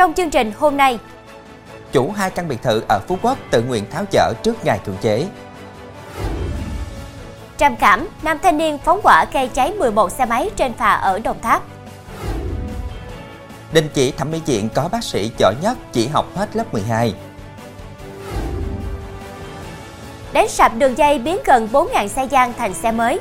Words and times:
Trong 0.00 0.14
chương 0.14 0.30
trình 0.30 0.52
hôm 0.58 0.76
nay, 0.76 0.98
chủ 1.92 2.10
hai 2.10 2.30
căn 2.30 2.48
biệt 2.48 2.62
thự 2.62 2.82
ở 2.88 3.00
Phú 3.08 3.18
Quốc 3.22 3.38
tự 3.50 3.62
nguyện 3.62 3.84
tháo 3.90 4.04
dỡ 4.12 4.32
trước 4.42 4.64
ngày 4.64 4.80
cưỡng 4.84 4.96
chế. 5.00 5.26
Trầm 7.58 7.76
cảm, 7.76 8.08
nam 8.22 8.38
thanh 8.42 8.58
niên 8.58 8.78
phóng 8.78 9.00
hỏa 9.04 9.24
gây 9.32 9.48
cháy 9.48 9.72
11 9.72 10.12
xe 10.12 10.26
máy 10.26 10.50
trên 10.56 10.72
phà 10.72 10.92
ở 10.92 11.18
Đồng 11.18 11.40
Tháp. 11.42 11.62
Đình 13.72 13.88
chỉ 13.94 14.12
thẩm 14.12 14.30
mỹ 14.30 14.40
viện 14.46 14.68
có 14.74 14.88
bác 14.92 15.04
sĩ 15.04 15.30
giỏi 15.38 15.54
nhất 15.62 15.78
chỉ 15.92 16.08
học 16.08 16.26
hết 16.36 16.56
lớp 16.56 16.72
12. 16.72 17.14
Đánh 20.32 20.48
sập 20.48 20.72
đường 20.78 20.98
dây 20.98 21.18
biến 21.18 21.38
gần 21.44 21.68
4.000 21.72 22.08
xe 22.08 22.24
gian 22.24 22.52
thành 22.52 22.74
xe 22.74 22.92
mới. 22.92 23.20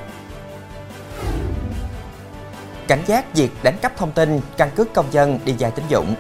Cảnh 2.88 3.02
giác 3.06 3.34
việc 3.34 3.52
đánh 3.64 3.78
cắp 3.82 3.98
thông 3.98 4.12
tin, 4.12 4.42
căn 4.58 4.70
cước 4.76 4.94
công 4.94 5.06
dân 5.12 5.40
đi 5.46 5.56
dài 5.58 5.72
tín 5.72 5.86
dụng. 5.90 6.16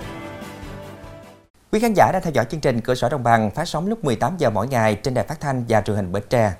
Quý 1.71 1.79
khán 1.79 1.93
giả 1.93 2.11
đang 2.11 2.21
theo 2.21 2.33
dõi 2.33 2.45
chương 2.49 2.59
trình 2.59 2.81
Cửa 2.81 2.95
sổ 2.95 3.09
Đồng 3.09 3.23
bằng 3.23 3.51
phát 3.51 3.67
sóng 3.67 3.87
lúc 3.87 4.03
18 4.03 4.37
giờ 4.37 4.49
mỗi 4.49 4.67
ngày 4.67 4.95
trên 4.95 5.13
đài 5.13 5.25
phát 5.25 5.39
thanh 5.39 5.65
và 5.69 5.81
truyền 5.81 5.95
hình 5.95 6.11
Bến 6.11 6.23
Tre. 6.29 6.53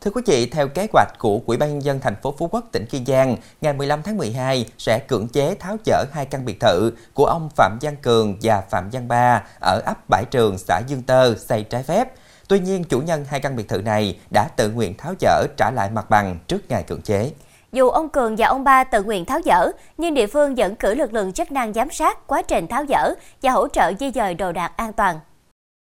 Thưa 0.00 0.10
quý 0.10 0.22
vị, 0.26 0.46
theo 0.46 0.68
kế 0.68 0.86
hoạch 0.92 1.08
của 1.18 1.40
Ủy 1.46 1.56
ban 1.56 1.70
nhân 1.70 1.84
dân 1.84 2.00
thành 2.00 2.14
phố 2.22 2.34
Phú 2.38 2.48
Quốc 2.48 2.64
tỉnh 2.72 2.86
Kiên 2.86 3.06
Giang, 3.06 3.36
ngày 3.60 3.72
15 3.72 4.02
tháng 4.02 4.16
12 4.16 4.66
sẽ 4.78 4.98
cưỡng 4.98 5.28
chế 5.28 5.54
tháo 5.54 5.76
dỡ 5.86 6.04
hai 6.12 6.26
căn 6.26 6.44
biệt 6.44 6.60
thự 6.60 6.92
của 7.14 7.24
ông 7.24 7.48
Phạm 7.56 7.78
Văn 7.80 7.96
Cường 8.02 8.38
và 8.42 8.60
Phạm 8.60 8.90
Văn 8.90 9.08
Ba 9.08 9.42
ở 9.60 9.80
ấp 9.84 10.08
Bãi 10.08 10.24
Trường, 10.30 10.58
xã 10.58 10.80
Dương 10.86 11.02
Tơ 11.02 11.34
xây 11.38 11.62
trái 11.62 11.82
phép. 11.82 12.08
Tuy 12.48 12.60
nhiên, 12.60 12.84
chủ 12.84 13.00
nhân 13.00 13.24
hai 13.28 13.40
căn 13.40 13.56
biệt 13.56 13.68
thự 13.68 13.82
này 13.82 14.18
đã 14.32 14.48
tự 14.56 14.70
nguyện 14.70 14.96
tháo 14.96 15.14
dỡ 15.20 15.46
trả 15.56 15.70
lại 15.70 15.90
mặt 15.90 16.10
bằng 16.10 16.38
trước 16.48 16.68
ngày 16.68 16.82
cưỡng 16.82 17.02
chế. 17.02 17.30
Dù 17.72 17.88
ông 17.88 18.08
Cường 18.08 18.36
và 18.38 18.46
ông 18.46 18.64
Ba 18.64 18.84
tự 18.84 19.02
nguyện 19.02 19.24
tháo 19.24 19.40
dỡ, 19.44 19.72
nhưng 19.98 20.14
địa 20.14 20.26
phương 20.26 20.54
vẫn 20.54 20.74
cử 20.74 20.94
lực 20.94 21.12
lượng 21.12 21.32
chức 21.32 21.52
năng 21.52 21.72
giám 21.72 21.90
sát 21.90 22.26
quá 22.26 22.42
trình 22.42 22.66
tháo 22.66 22.84
dỡ 22.88 23.14
và 23.42 23.50
hỗ 23.50 23.68
trợ 23.68 23.92
di 24.00 24.10
dời 24.10 24.34
đồ 24.34 24.52
đạc 24.52 24.72
an 24.76 24.92
toàn. 24.92 25.16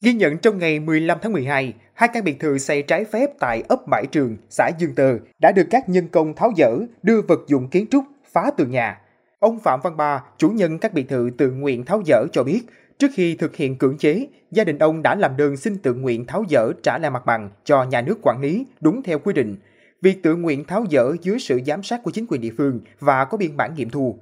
Ghi 0.03 0.13
nhận 0.13 0.39
trong 0.39 0.59
ngày 0.59 0.81
15 0.81 1.19
tháng 1.23 1.33
12, 1.33 1.73
hai 1.95 2.09
căn 2.13 2.25
biệt 2.25 2.41
thự 2.41 2.59
xây 2.59 2.83
trái 2.83 3.05
phép 3.05 3.31
tại 3.39 3.63
ấp 3.69 3.87
Bãi 3.87 4.07
Trường, 4.07 4.37
xã 4.51 4.71
Dương 4.79 4.93
từ 4.97 5.21
đã 5.39 5.53
được 5.53 5.67
các 5.71 5.89
nhân 5.89 6.09
công 6.09 6.35
tháo 6.35 6.53
dỡ, 6.57 6.71
đưa 7.03 7.23
vật 7.23 7.41
dụng 7.47 7.69
kiến 7.69 7.87
trúc, 7.91 8.05
phá 8.33 8.51
tường 8.57 8.71
nhà. 8.71 9.01
Ông 9.39 9.59
Phạm 9.59 9.81
Văn 9.83 9.97
Ba, 9.97 10.23
chủ 10.39 10.49
nhân 10.51 10.79
các 10.79 10.95
biệt 10.95 11.09
thự 11.09 11.31
tự 11.39 11.51
nguyện 11.51 11.85
tháo 11.85 12.03
dỡ 12.07 12.27
cho 12.33 12.43
biết, 12.43 12.61
trước 12.99 13.11
khi 13.15 13.35
thực 13.35 13.57
hiện 13.57 13.79
cưỡng 13.79 13.99
chế, 13.99 14.27
gia 14.51 14.65
đình 14.65 14.79
ông 14.79 15.03
đã 15.03 15.15
làm 15.15 15.37
đơn 15.37 15.57
xin 15.57 15.79
tự 15.79 15.95
nguyện 15.95 16.27
tháo 16.27 16.45
dỡ 16.51 16.73
trả 16.83 16.99
lại 16.99 17.11
mặt 17.11 17.27
bằng 17.27 17.51
cho 17.65 17.85
nhà 17.85 18.01
nước 18.01 18.19
quản 18.23 18.41
lý 18.41 18.67
đúng 18.81 19.03
theo 19.03 19.19
quy 19.19 19.33
định. 19.33 19.57
Việc 20.03 20.23
tự 20.23 20.37
nguyện 20.37 20.65
tháo 20.65 20.85
dỡ 20.91 21.13
dưới 21.23 21.39
sự 21.39 21.61
giám 21.67 21.83
sát 21.83 22.03
của 22.03 22.11
chính 22.11 22.27
quyền 22.29 22.41
địa 22.41 22.53
phương 22.59 22.81
và 23.01 23.25
có 23.25 23.39
biên 23.39 23.57
bản 23.57 23.75
nghiệm 23.75 23.91
thu. 23.91 24.19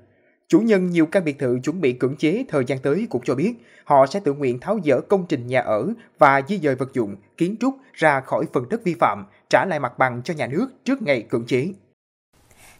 Chủ 0.48 0.60
nhân 0.60 0.90
nhiều 0.90 1.06
căn 1.06 1.24
biệt 1.24 1.38
thự 1.38 1.58
chuẩn 1.64 1.80
bị 1.80 1.92
cưỡng 1.92 2.16
chế 2.16 2.44
thời 2.48 2.64
gian 2.64 2.78
tới 2.78 3.06
cũng 3.10 3.22
cho 3.24 3.34
biết 3.34 3.54
họ 3.84 4.06
sẽ 4.06 4.20
tự 4.20 4.32
nguyện 4.32 4.60
tháo 4.60 4.78
dỡ 4.84 5.00
công 5.00 5.26
trình 5.28 5.46
nhà 5.46 5.60
ở 5.60 5.88
và 6.18 6.42
di 6.48 6.58
dời 6.58 6.74
vật 6.74 6.94
dụng, 6.94 7.16
kiến 7.36 7.56
trúc 7.60 7.74
ra 7.92 8.20
khỏi 8.20 8.44
phần 8.52 8.68
đất 8.68 8.84
vi 8.84 8.94
phạm, 8.94 9.24
trả 9.50 9.64
lại 9.64 9.80
mặt 9.80 9.98
bằng 9.98 10.22
cho 10.24 10.34
nhà 10.34 10.46
nước 10.46 10.68
trước 10.84 11.02
ngày 11.02 11.22
cưỡng 11.22 11.46
chế. 11.46 11.72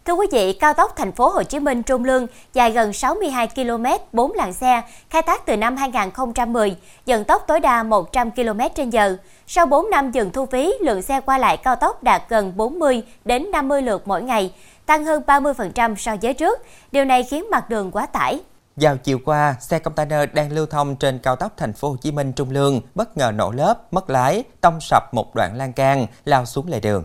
Thưa 0.09 0.15
quý 0.15 0.27
vị, 0.31 0.53
cao 0.53 0.73
tốc 0.73 0.93
thành 0.95 1.11
phố 1.11 1.29
Hồ 1.29 1.43
Chí 1.43 1.59
Minh 1.59 1.83
Trung 1.83 2.05
Lương 2.05 2.27
dài 2.53 2.71
gần 2.71 2.93
62 2.93 3.47
km, 3.47 3.85
4 4.11 4.33
làn 4.33 4.53
xe, 4.53 4.81
khai 5.09 5.21
thác 5.21 5.45
từ 5.45 5.57
năm 5.57 5.77
2010, 5.77 6.75
dần 7.05 7.23
tốc 7.23 7.43
tối 7.47 7.59
đa 7.59 7.83
100 7.83 8.31
km/h. 8.31 9.15
Sau 9.47 9.65
4 9.65 9.89
năm 9.89 10.11
dừng 10.11 10.31
thu 10.31 10.45
phí, 10.45 10.73
lượng 10.81 11.01
xe 11.01 11.21
qua 11.21 11.37
lại 11.37 11.57
cao 11.57 11.75
tốc 11.75 12.03
đạt 12.03 12.21
gần 12.29 12.53
40 12.57 13.03
đến 13.25 13.51
50 13.51 13.81
lượt 13.81 14.07
mỗi 14.07 14.21
ngày, 14.21 14.53
tăng 14.85 15.05
hơn 15.05 15.23
30% 15.27 15.95
so 15.95 16.15
với 16.21 16.33
trước. 16.33 16.59
Điều 16.91 17.05
này 17.05 17.23
khiến 17.23 17.45
mặt 17.51 17.69
đường 17.69 17.91
quá 17.91 18.05
tải. 18.05 18.39
Vào 18.75 18.97
chiều 18.97 19.19
qua, 19.25 19.55
xe 19.59 19.79
container 19.79 20.29
đang 20.33 20.51
lưu 20.51 20.65
thông 20.65 20.95
trên 20.95 21.19
cao 21.19 21.35
tốc 21.35 21.51
thành 21.57 21.73
phố 21.73 21.89
Hồ 21.89 21.95
Chí 22.01 22.11
Minh 22.11 22.33
Trung 22.33 22.51
Lương 22.51 22.81
bất 22.95 23.17
ngờ 23.17 23.31
nổ 23.35 23.51
lớp, 23.51 23.93
mất 23.93 24.09
lái, 24.09 24.43
tông 24.61 24.79
sập 24.81 25.13
một 25.13 25.35
đoạn 25.35 25.55
lan 25.55 25.73
can, 25.73 26.07
lao 26.25 26.45
xuống 26.45 26.67
lề 26.67 26.79
đường. 26.79 27.03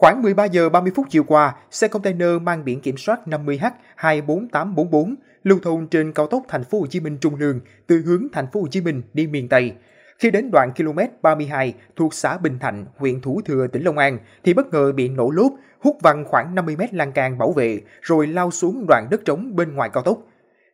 Khoảng 0.00 0.22
13 0.22 0.44
giờ 0.44 0.68
30 0.68 0.92
phút 0.96 1.06
chiều 1.10 1.24
qua, 1.24 1.54
xe 1.70 1.88
container 1.88 2.28
mang 2.42 2.64
biển 2.64 2.80
kiểm 2.80 2.96
soát 2.96 3.20
50H24844 3.26 5.14
lưu 5.42 5.58
thông 5.62 5.86
trên 5.86 6.12
cao 6.12 6.26
tốc 6.26 6.42
thành 6.48 6.64
phố 6.64 6.80
Hồ 6.80 6.86
Chí 6.86 7.00
Minh 7.00 7.18
Trung 7.20 7.34
Lương 7.34 7.60
từ 7.86 8.02
hướng 8.06 8.26
thành 8.32 8.46
phố 8.52 8.60
Hồ 8.60 8.66
Chí 8.70 8.80
Minh 8.80 9.02
đi 9.12 9.26
miền 9.26 9.48
Tây. 9.48 9.72
Khi 10.18 10.30
đến 10.30 10.50
đoạn 10.52 10.72
km 10.76 10.98
32 11.22 11.74
thuộc 11.96 12.14
xã 12.14 12.38
Bình 12.38 12.58
Thạnh, 12.58 12.86
huyện 12.96 13.20
Thủ 13.20 13.40
Thừa, 13.44 13.66
tỉnh 13.66 13.82
Long 13.82 13.98
An 13.98 14.18
thì 14.44 14.54
bất 14.54 14.66
ngờ 14.72 14.92
bị 14.92 15.08
nổ 15.08 15.30
lốp, 15.30 15.52
hút 15.80 15.96
văng 16.02 16.24
khoảng 16.24 16.54
50 16.54 16.76
mét 16.76 16.94
lan 16.94 17.12
can 17.12 17.38
bảo 17.38 17.52
vệ 17.52 17.80
rồi 18.02 18.26
lao 18.26 18.50
xuống 18.50 18.84
đoạn 18.88 19.06
đất 19.10 19.20
trống 19.24 19.56
bên 19.56 19.74
ngoài 19.74 19.90
cao 19.92 20.02
tốc. 20.02 20.18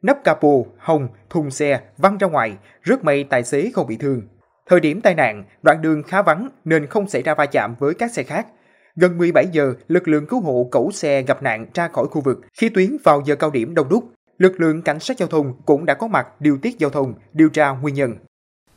Nắp 0.03 0.25
capo, 0.25 0.49
hồng, 0.79 1.09
thùng 1.31 1.51
xe 1.51 1.81
văng 1.99 2.19
ra 2.19 2.27
ngoài, 2.27 2.57
rất 2.83 3.05
may 3.05 3.25
tài 3.25 3.45
xế 3.45 3.71
không 3.75 3.87
bị 3.87 3.97
thương. 3.97 4.23
Thời 4.69 4.81
điểm 4.81 5.01
tai 5.01 5.15
nạn, 5.15 5.45
đoạn 5.63 5.83
đường 5.83 6.03
khá 6.03 6.23
vắng 6.23 6.49
nên 6.65 6.87
không 6.87 7.09
xảy 7.09 7.23
ra 7.23 7.35
va 7.35 7.47
chạm 7.47 7.75
với 7.79 7.95
các 7.95 8.13
xe 8.13 8.23
khác. 8.23 8.47
Gần 8.97 9.19
17 9.19 9.47
giờ, 9.53 9.75
lực 9.89 10.09
lượng 10.09 10.27
cứu 10.27 10.41
hộ 10.41 10.69
cẩu 10.71 10.91
xe 10.91 11.23
gặp 11.23 11.43
nạn 11.43 11.67
ra 11.75 11.89
khỏi 11.89 12.07
khu 12.07 12.21
vực. 12.21 12.41
Khi 12.59 12.69
tuyến 12.69 12.97
vào 13.05 13.23
giờ 13.27 13.37
cao 13.37 13.51
điểm 13.51 13.75
đông 13.75 13.89
đúc, 13.89 14.05
lực 14.39 14.61
lượng 14.61 14.83
cảnh 14.83 15.01
sát 15.01 15.19
giao 15.19 15.29
thông 15.29 15.53
cũng 15.67 15.87
đã 15.87 15.95
có 15.95 16.07
mặt 16.07 16.41
điều 16.41 16.59
tiết 16.63 16.79
giao 16.79 16.91
thông, 16.91 17.15
điều 17.33 17.49
tra 17.49 17.71
nguyên 17.71 17.95
nhân. 17.95 18.15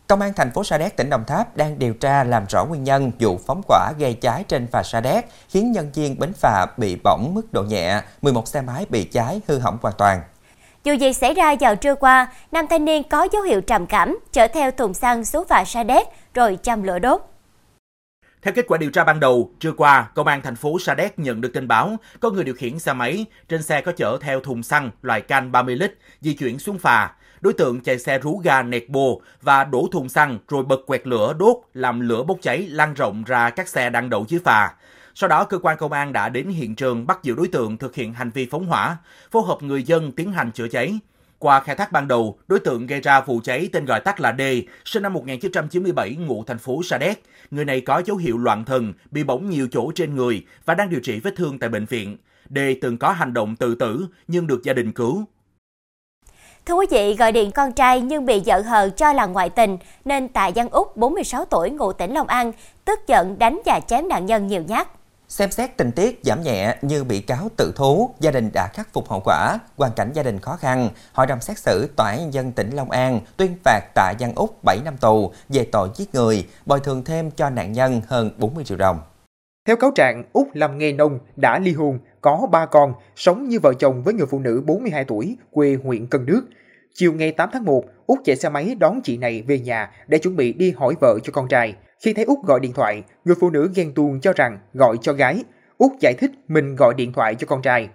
Công 0.08 0.22
an 0.22 0.34
thành 0.36 0.52
phố 0.52 0.64
Sa 0.64 0.78
Đéc 0.78 0.98
tỉnh 0.98 1.10
Đồng 1.10 1.24
Tháp 1.28 1.58
đang 1.58 1.80
điều 1.80 1.94
tra 1.94 2.24
làm 2.24 2.46
rõ 2.50 2.66
nguyên 2.66 2.84
nhân 2.84 3.12
vụ 3.20 3.38
phóng 3.38 3.62
hỏa 3.68 3.92
gây 4.00 4.14
cháy 4.14 4.44
trên 4.48 4.68
phà 4.68 4.84
Sa 4.84 5.02
Đéc 5.02 5.26
khiến 5.50 5.72
nhân 5.72 5.92
viên 5.94 6.20
bến 6.20 6.34
phà 6.34 6.66
bị 6.78 6.98
bỏng 7.04 7.34
mức 7.34 7.54
độ 7.54 7.64
nhẹ, 7.64 8.02
11 8.22 8.48
xe 8.48 8.62
máy 8.62 8.86
bị 8.90 9.04
cháy 9.04 9.42
hư 9.48 9.60
hỏng 9.60 9.78
hoàn 9.82 9.96
toàn. 9.98 10.22
Dù 10.84 10.94
gì 10.94 11.14
xảy 11.14 11.34
ra 11.34 11.56
vào 11.60 11.76
trưa 11.76 11.96
qua, 11.96 12.34
nam 12.52 12.66
thanh 12.70 12.86
niên 12.86 13.04
có 13.10 13.28
dấu 13.34 13.42
hiệu 13.42 13.62
trầm 13.62 13.86
cảm, 13.86 14.20
chở 14.32 14.48
theo 14.48 14.72
thùng 14.72 14.94
xăng 14.94 15.26
xuống 15.26 15.46
phà 15.48 15.66
Sa 15.66 15.84
Đéc 15.84 16.08
rồi 16.34 16.58
châm 16.62 16.84
lửa 16.84 17.00
đốt. 17.00 17.22
Theo 18.42 18.54
kết 18.54 18.66
quả 18.68 18.78
điều 18.78 18.92
tra 18.92 19.04
ban 19.04 19.20
đầu, 19.20 19.52
trưa 19.60 19.72
qua, 19.72 20.10
công 20.16 20.28
an 20.28 20.42
thành 20.42 20.56
phố 20.56 20.80
Sa 20.80 20.96
Đéc 20.96 21.20
nhận 21.20 21.42
được 21.42 21.54
tin 21.54 21.68
báo 21.68 21.98
có 22.20 22.30
người 22.30 22.44
điều 22.44 22.56
khiển 22.56 22.80
xe 22.80 22.94
máy, 22.94 23.26
trên 23.50 23.64
xe 23.64 23.82
có 23.82 23.92
chở 23.92 24.18
theo 24.22 24.40
thùng 24.40 24.64
xăng 24.64 24.92
loại 25.02 25.22
can 25.22 25.52
30 25.52 25.76
lít 25.76 25.98
di 26.22 26.34
chuyển 26.34 26.60
xuống 26.60 26.78
phà. 26.78 27.12
Đối 27.42 27.54
tượng 27.54 27.82
chạy 27.82 28.00
xe 28.00 28.20
rú 28.20 28.38
ga 28.44 28.62
nẹt 28.62 28.90
bô 28.90 29.22
và 29.42 29.64
đổ 29.64 29.88
thùng 29.92 30.10
xăng 30.10 30.40
rồi 30.48 30.64
bật 30.64 30.80
quẹt 30.86 31.08
lửa 31.08 31.34
đốt 31.40 31.58
làm 31.74 32.00
lửa 32.00 32.24
bốc 32.24 32.38
cháy 32.42 32.68
lan 32.68 32.94
rộng 32.94 33.24
ra 33.24 33.50
các 33.50 33.68
xe 33.68 33.90
đang 33.90 34.10
đậu 34.10 34.26
dưới 34.28 34.40
phà. 34.44 34.74
Sau 35.16 35.28
đó, 35.30 35.44
cơ 35.44 35.58
quan 35.58 35.78
công 35.78 35.92
an 35.92 36.14
đã 36.14 36.30
đến 36.30 36.48
hiện 36.48 36.76
trường 36.76 37.08
bắt 37.08 37.20
giữ 37.24 37.36
đối 37.36 37.48
tượng 37.48 37.78
thực 37.78 37.96
hiện 37.96 38.14
hành 38.14 38.32
vi 38.32 38.48
phóng 38.52 38.66
hỏa, 38.66 38.98
phối 39.32 39.44
hợp 39.48 39.58
người 39.62 39.84
dân 39.84 40.12
tiến 40.12 40.32
hành 40.32 40.52
chữa 40.52 40.68
cháy. 40.68 41.00
Qua 41.40 41.60
khai 41.60 41.76
thác 41.76 41.92
ban 41.92 42.08
đầu, 42.08 42.40
đối 42.48 42.60
tượng 42.60 42.88
gây 42.88 43.02
ra 43.02 43.22
vụ 43.22 43.40
cháy 43.44 43.70
tên 43.74 43.86
gọi 43.86 44.00
tắt 44.00 44.20
là 44.20 44.36
D, 44.38 44.42
sinh 44.86 45.04
năm 45.04 45.14
1997, 45.14 46.16
ngụ 46.16 46.44
thành 46.44 46.58
phố 46.58 46.84
Sa 46.84 46.98
Đéc. 46.98 47.24
Người 47.52 47.66
này 47.66 47.82
có 47.82 48.02
dấu 48.06 48.18
hiệu 48.18 48.38
loạn 48.38 48.66
thần, 48.66 48.94
bị 49.12 49.24
bỏng 49.24 49.50
nhiều 49.50 49.68
chỗ 49.72 49.92
trên 49.96 50.16
người 50.16 50.46
và 50.66 50.74
đang 50.74 50.90
điều 50.90 51.00
trị 51.00 51.20
vết 51.20 51.36
thương 51.36 51.60
tại 51.60 51.70
bệnh 51.70 51.86
viện. 51.86 52.18
D 52.50 52.58
từng 52.82 52.98
có 52.98 53.12
hành 53.12 53.34
động 53.34 53.56
tự 53.56 53.76
tử 53.76 54.08
nhưng 54.28 54.48
được 54.48 54.64
gia 54.64 54.74
đình 54.74 54.92
cứu. 54.92 55.26
Thưa 56.66 56.76
quý 56.76 56.86
vị, 56.92 57.16
gọi 57.16 57.32
điện 57.32 57.52
con 57.52 57.72
trai 57.72 58.02
nhưng 58.02 58.26
bị 58.26 58.42
vợ 58.46 58.62
hờ 58.62 58.90
cho 58.90 59.14
là 59.14 59.26
ngoại 59.26 59.50
tình 59.50 59.78
nên 60.06 60.28
Tạ 60.28 60.52
Văn 60.56 60.70
Úc, 60.70 60.98
46 60.98 61.46
tuổi, 61.46 61.70
ngụ 61.70 61.94
tỉnh 61.94 62.14
Long 62.14 62.28
An, 62.28 62.52
tức 62.86 63.00
giận 63.08 63.40
đánh 63.40 63.62
và 63.66 63.80
chém 63.80 64.08
nạn 64.08 64.26
nhân 64.26 64.48
nhiều 64.48 64.64
nhát. 64.68 64.88
Xem 65.30 65.52
xét 65.52 65.78
tình 65.78 65.92
tiết 65.92 66.20
giảm 66.24 66.42
nhẹ 66.42 66.76
như 66.82 67.04
bị 67.04 67.22
cáo 67.22 67.50
tự 67.58 67.74
thú, 67.76 68.10
gia 68.20 68.32
đình 68.32 68.50
đã 68.54 68.68
khắc 68.68 68.94
phục 68.94 69.10
hậu 69.10 69.22
quả, 69.26 69.60
hoàn 69.78 69.92
cảnh 69.96 70.12
gia 70.14 70.24
đình 70.24 70.40
khó 70.40 70.56
khăn, 70.56 70.90
Hội 71.14 71.28
đồng 71.28 71.42
xét 71.42 71.58
xử 71.58 71.90
Tòa 71.96 72.10
án 72.10 72.20
Nhân 72.20 72.34
dân 72.34 72.52
tỉnh 72.52 72.70
Long 72.70 72.92
An 72.92 73.20
tuyên 73.38 73.56
phạt 73.64 73.82
Tạ 73.96 74.14
Văn 74.20 74.34
Úc 74.36 74.64
7 74.64 74.80
năm 74.86 74.98
tù 74.98 75.32
về 75.50 75.68
tội 75.72 75.90
giết 75.96 76.16
người, 76.16 76.46
bồi 76.66 76.80
thường 76.80 77.04
thêm 77.04 77.32
cho 77.32 77.50
nạn 77.50 77.72
nhân 77.72 78.02
hơn 78.08 78.32
40 78.38 78.64
triệu 78.64 78.78
đồng. 78.78 79.00
Theo 79.68 79.76
cáo 79.76 79.92
trạng, 79.96 80.24
Úc 80.34 80.48
làm 80.54 80.78
nghề 80.78 80.94
nông, 80.94 81.20
đã 81.36 81.60
ly 81.60 81.74
hôn, 81.74 82.00
có 82.22 82.48
ba 82.52 82.66
con, 82.66 82.94
sống 83.16 83.50
như 83.50 83.60
vợ 83.60 83.74
chồng 83.80 84.04
với 84.04 84.14
người 84.14 84.28
phụ 84.32 84.40
nữ 84.40 84.64
42 84.66 85.06
tuổi, 85.06 85.38
quê 85.52 85.78
huyện 85.84 86.08
Cần 86.08 86.26
Đước. 86.26 86.42
Chiều 86.94 87.14
ngày 87.14 87.32
8 87.32 87.50
tháng 87.54 87.66
1, 87.66 87.84
Úc 88.08 88.20
chạy 88.26 88.36
xe 88.36 88.50
máy 88.50 88.76
đón 88.80 89.02
chị 89.04 89.18
này 89.18 89.42
về 89.42 89.60
nhà 89.60 89.92
để 90.08 90.18
chuẩn 90.18 90.36
bị 90.36 90.54
đi 90.54 90.72
hỏi 90.72 90.96
vợ 91.02 91.20
cho 91.24 91.32
con 91.34 91.48
trai. 91.48 91.76
Khi 92.00 92.14
thấy 92.14 92.26
út 92.26 92.38
gọi 92.44 92.60
điện 92.60 92.74
thoại, 92.74 93.04
người 93.26 93.36
phụ 93.40 93.50
nữ 93.50 93.72
ghen 93.76 93.94
tuông 93.94 94.20
cho 94.22 94.34
rằng 94.36 94.60
gọi 94.74 94.98
cho 95.02 95.14
gái. 95.14 95.44
út 95.78 95.92
giải 96.00 96.14
thích 96.20 96.32
mình 96.48 96.76
gọi 96.76 96.94
điện 96.94 97.14
thoại 97.14 97.36
cho 97.36 97.48
con 97.48 97.62
trai. 97.62 97.90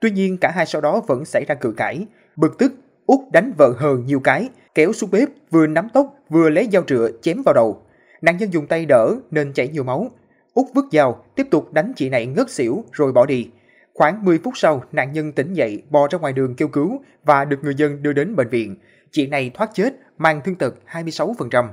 Tuy 0.00 0.10
nhiên 0.10 0.38
cả 0.38 0.50
hai 0.54 0.66
sau 0.66 0.80
đó 0.80 1.02
vẫn 1.06 1.24
xảy 1.24 1.44
ra 1.48 1.54
cự 1.54 1.72
cãi. 1.72 2.06
Bực 2.36 2.58
tức, 2.58 2.72
út 3.06 3.20
đánh 3.32 3.52
vợ 3.58 3.74
hờn 3.78 4.06
nhiều 4.06 4.20
cái, 4.20 4.48
kéo 4.74 4.92
xuống 4.92 5.10
bếp, 5.10 5.28
vừa 5.50 5.66
nắm 5.66 5.88
tóc, 5.94 6.14
vừa 6.28 6.50
lấy 6.50 6.68
dao 6.72 6.82
rựa 6.88 7.10
chém 7.22 7.42
vào 7.44 7.54
đầu. 7.54 7.82
Nạn 8.22 8.36
nhân 8.36 8.52
dùng 8.52 8.66
tay 8.66 8.86
đỡ 8.86 9.14
nên 9.30 9.52
chảy 9.52 9.68
nhiều 9.68 9.84
máu. 9.84 10.10
út 10.54 10.66
vứt 10.74 10.84
dao, 10.92 11.24
tiếp 11.34 11.46
tục 11.50 11.72
đánh 11.72 11.92
chị 11.96 12.08
này 12.08 12.26
ngất 12.26 12.50
xỉu 12.50 12.84
rồi 12.92 13.12
bỏ 13.12 13.26
đi. 13.26 13.50
Khoảng 13.94 14.24
10 14.24 14.38
phút 14.44 14.52
sau, 14.56 14.82
nạn 14.92 15.12
nhân 15.12 15.32
tỉnh 15.32 15.54
dậy, 15.54 15.82
bò 15.90 16.08
ra 16.10 16.18
ngoài 16.18 16.32
đường 16.32 16.54
kêu 16.54 16.68
cứu 16.68 17.00
và 17.24 17.44
được 17.44 17.58
người 17.62 17.74
dân 17.74 18.02
đưa 18.02 18.12
đến 18.12 18.36
bệnh 18.36 18.48
viện. 18.48 18.76
Chị 19.10 19.26
này 19.26 19.50
thoát 19.54 19.70
chết, 19.74 19.94
mang 20.18 20.40
thương 20.44 20.54
tật 20.54 20.74
26%. 20.86 21.68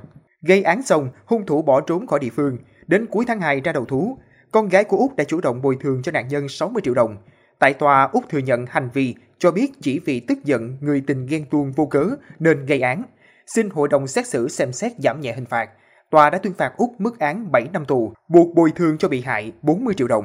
Gây 0.46 0.62
án 0.62 0.82
xong, 0.82 1.08
hung 1.26 1.46
thủ 1.46 1.62
bỏ 1.62 1.80
trốn 1.80 2.06
khỏi 2.06 2.20
địa 2.20 2.30
phương. 2.30 2.58
Đến 2.86 3.06
cuối 3.06 3.24
tháng 3.28 3.40
2 3.40 3.60
ra 3.60 3.72
đầu 3.72 3.84
thú. 3.84 4.18
con 4.50 4.68
gái 4.68 4.84
của 4.84 4.96
Út 4.96 5.16
đã 5.16 5.24
chủ 5.24 5.40
động 5.40 5.62
bồi 5.62 5.76
thường 5.80 6.02
cho 6.02 6.12
nạn 6.12 6.28
nhân 6.28 6.48
60 6.48 6.82
triệu 6.84 6.94
đồng. 6.94 7.16
Tại 7.58 7.74
tòa, 7.74 8.08
Út 8.12 8.28
thừa 8.28 8.38
nhận 8.38 8.66
hành 8.66 8.90
vi, 8.94 9.14
cho 9.38 9.50
biết 9.50 9.72
chỉ 9.80 9.98
vì 9.98 10.20
tức 10.20 10.44
giận 10.44 10.76
người 10.80 11.02
tình 11.06 11.26
ghen 11.26 11.44
tuông 11.50 11.72
vô 11.72 11.86
cớ 11.86 12.06
nên 12.38 12.66
gây 12.66 12.80
án. 12.80 13.02
Xin 13.46 13.70
hội 13.70 13.88
đồng 13.88 14.06
xét 14.06 14.26
xử 14.26 14.48
xem 14.48 14.72
xét 14.72 14.92
giảm 14.98 15.20
nhẹ 15.20 15.32
hình 15.32 15.46
phạt. 15.46 15.70
Tòa 16.10 16.30
đã 16.30 16.38
tuyên 16.38 16.52
phạt 16.54 16.72
Út 16.76 16.90
mức 16.98 17.18
án 17.18 17.52
7 17.52 17.68
năm 17.72 17.84
tù, 17.84 18.12
buộc 18.28 18.54
bồi 18.54 18.70
thường 18.76 18.98
cho 18.98 19.08
bị 19.08 19.20
hại 19.20 19.52
40 19.62 19.94
triệu 19.94 20.08
đồng. 20.08 20.24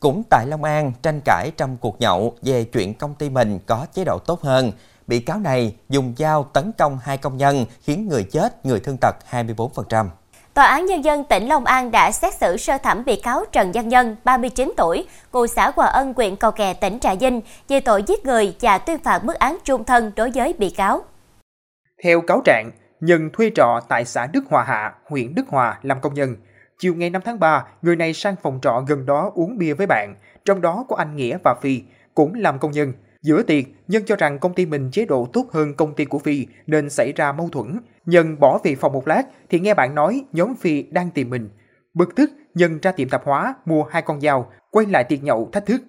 Cũng 0.00 0.22
tại 0.30 0.46
Long 0.46 0.64
An, 0.64 0.92
tranh 1.02 1.20
cãi 1.24 1.52
trong 1.56 1.76
cuộc 1.80 2.00
nhậu 2.00 2.34
về 2.42 2.64
chuyện 2.64 2.94
công 2.94 3.14
ty 3.14 3.30
mình 3.30 3.58
có 3.66 3.86
chế 3.94 4.04
độ 4.04 4.18
tốt 4.18 4.40
hơn. 4.40 4.72
Bị 5.10 5.20
cáo 5.20 5.38
này 5.38 5.76
dùng 5.88 6.14
dao 6.18 6.44
tấn 6.44 6.72
công 6.78 6.98
hai 7.02 7.16
công 7.16 7.36
nhân 7.36 7.66
khiến 7.82 8.08
người 8.08 8.24
chết, 8.24 8.66
người 8.66 8.80
thương 8.80 8.96
tật 9.00 9.16
24%. 9.30 10.06
Tòa 10.54 10.64
án 10.64 10.86
Nhân 10.86 11.04
dân 11.04 11.24
tỉnh 11.24 11.48
Long 11.48 11.64
An 11.64 11.90
đã 11.90 12.12
xét 12.12 12.34
xử 12.34 12.56
sơ 12.56 12.78
thẩm 12.78 13.04
bị 13.04 13.16
cáo 13.16 13.44
Trần 13.52 13.72
Văn 13.72 13.88
Nhân, 13.88 14.16
39 14.24 14.72
tuổi, 14.76 15.06
ngụ 15.32 15.46
xã 15.46 15.72
Hòa 15.76 15.86
Ân, 15.86 16.12
huyện 16.16 16.36
Cầu 16.36 16.50
Kè, 16.50 16.74
tỉnh 16.74 16.98
Trà 16.98 17.14
Vinh, 17.14 17.40
về 17.68 17.80
tội 17.80 18.02
giết 18.02 18.24
người 18.24 18.56
và 18.60 18.78
tuyên 18.78 18.98
phạt 18.98 19.24
mức 19.24 19.34
án 19.34 19.58
trung 19.64 19.84
thân 19.84 20.12
đối 20.16 20.30
với 20.30 20.54
bị 20.58 20.70
cáo. 20.70 21.02
Theo 22.04 22.20
cáo 22.20 22.42
trạng, 22.44 22.70
Nhân 23.00 23.30
thuê 23.32 23.50
trọ 23.54 23.80
tại 23.88 24.04
xã 24.04 24.26
Đức 24.26 24.44
Hòa 24.50 24.64
Hạ, 24.64 24.94
huyện 25.08 25.34
Đức 25.34 25.44
Hòa 25.48 25.78
làm 25.82 26.00
công 26.00 26.14
nhân. 26.14 26.36
Chiều 26.78 26.94
ngày 26.94 27.10
5 27.10 27.22
tháng 27.24 27.40
3, 27.40 27.64
người 27.82 27.96
này 27.96 28.14
sang 28.14 28.34
phòng 28.42 28.58
trọ 28.62 28.84
gần 28.88 29.06
đó 29.06 29.30
uống 29.34 29.58
bia 29.58 29.74
với 29.74 29.86
bạn, 29.86 30.14
trong 30.44 30.60
đó 30.60 30.84
có 30.88 30.96
anh 30.96 31.16
Nghĩa 31.16 31.38
và 31.44 31.54
Phi, 31.62 31.82
cũng 32.14 32.34
làm 32.34 32.58
công 32.58 32.70
nhân. 32.70 32.92
Giữa 33.22 33.42
tiệc, 33.42 33.64
Nhân 33.88 34.02
cho 34.06 34.16
rằng 34.16 34.38
công 34.38 34.54
ty 34.54 34.66
mình 34.66 34.90
chế 34.92 35.04
độ 35.04 35.28
tốt 35.32 35.46
hơn 35.52 35.74
công 35.74 35.94
ty 35.94 36.04
của 36.04 36.18
Phi 36.18 36.46
nên 36.66 36.90
xảy 36.90 37.12
ra 37.12 37.32
mâu 37.32 37.48
thuẫn. 37.48 37.78
Nhân 38.06 38.36
bỏ 38.40 38.60
về 38.64 38.74
phòng 38.74 38.92
một 38.92 39.08
lát 39.08 39.22
thì 39.48 39.60
nghe 39.60 39.74
bạn 39.74 39.94
nói 39.94 40.24
nhóm 40.32 40.54
Phi 40.54 40.82
đang 40.82 41.10
tìm 41.10 41.30
mình. 41.30 41.48
Bực 41.94 42.14
tức, 42.16 42.30
Nhân 42.54 42.78
ra 42.82 42.92
tiệm 42.92 43.08
tạp 43.08 43.24
hóa 43.24 43.54
mua 43.64 43.82
hai 43.82 44.02
con 44.02 44.20
dao, 44.20 44.52
quay 44.70 44.86
lại 44.86 45.04
tiệc 45.04 45.22
nhậu 45.22 45.48
thách 45.52 45.66
thức. 45.66 45.82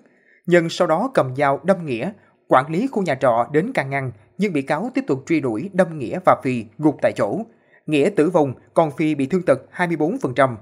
Nhân 0.45 0.69
sau 0.69 0.87
đó 0.87 1.11
cầm 1.13 1.35
dao 1.35 1.59
đâm 1.63 1.85
Nghĩa. 1.85 2.11
Quản 2.47 2.71
lý 2.71 2.87
khu 2.87 3.03
nhà 3.03 3.15
trọ 3.15 3.47
đến 3.51 3.73
can 3.73 3.89
ngăn, 3.89 4.11
nhưng 4.37 4.53
bị 4.53 4.61
cáo 4.61 4.91
tiếp 4.93 5.03
tục 5.07 5.23
truy 5.27 5.39
đuổi 5.39 5.69
đâm 5.73 5.99
Nghĩa 5.99 6.19
và 6.25 6.35
Phi 6.43 6.65
gục 6.77 6.97
tại 7.01 7.13
chỗ. 7.15 7.41
Nghĩa 7.85 8.09
tử 8.09 8.29
vong, 8.29 8.53
còn 8.73 8.91
Phi 8.91 9.15
bị 9.15 9.25
thương 9.25 9.45
tật 9.45 9.61
24%. 9.75 10.55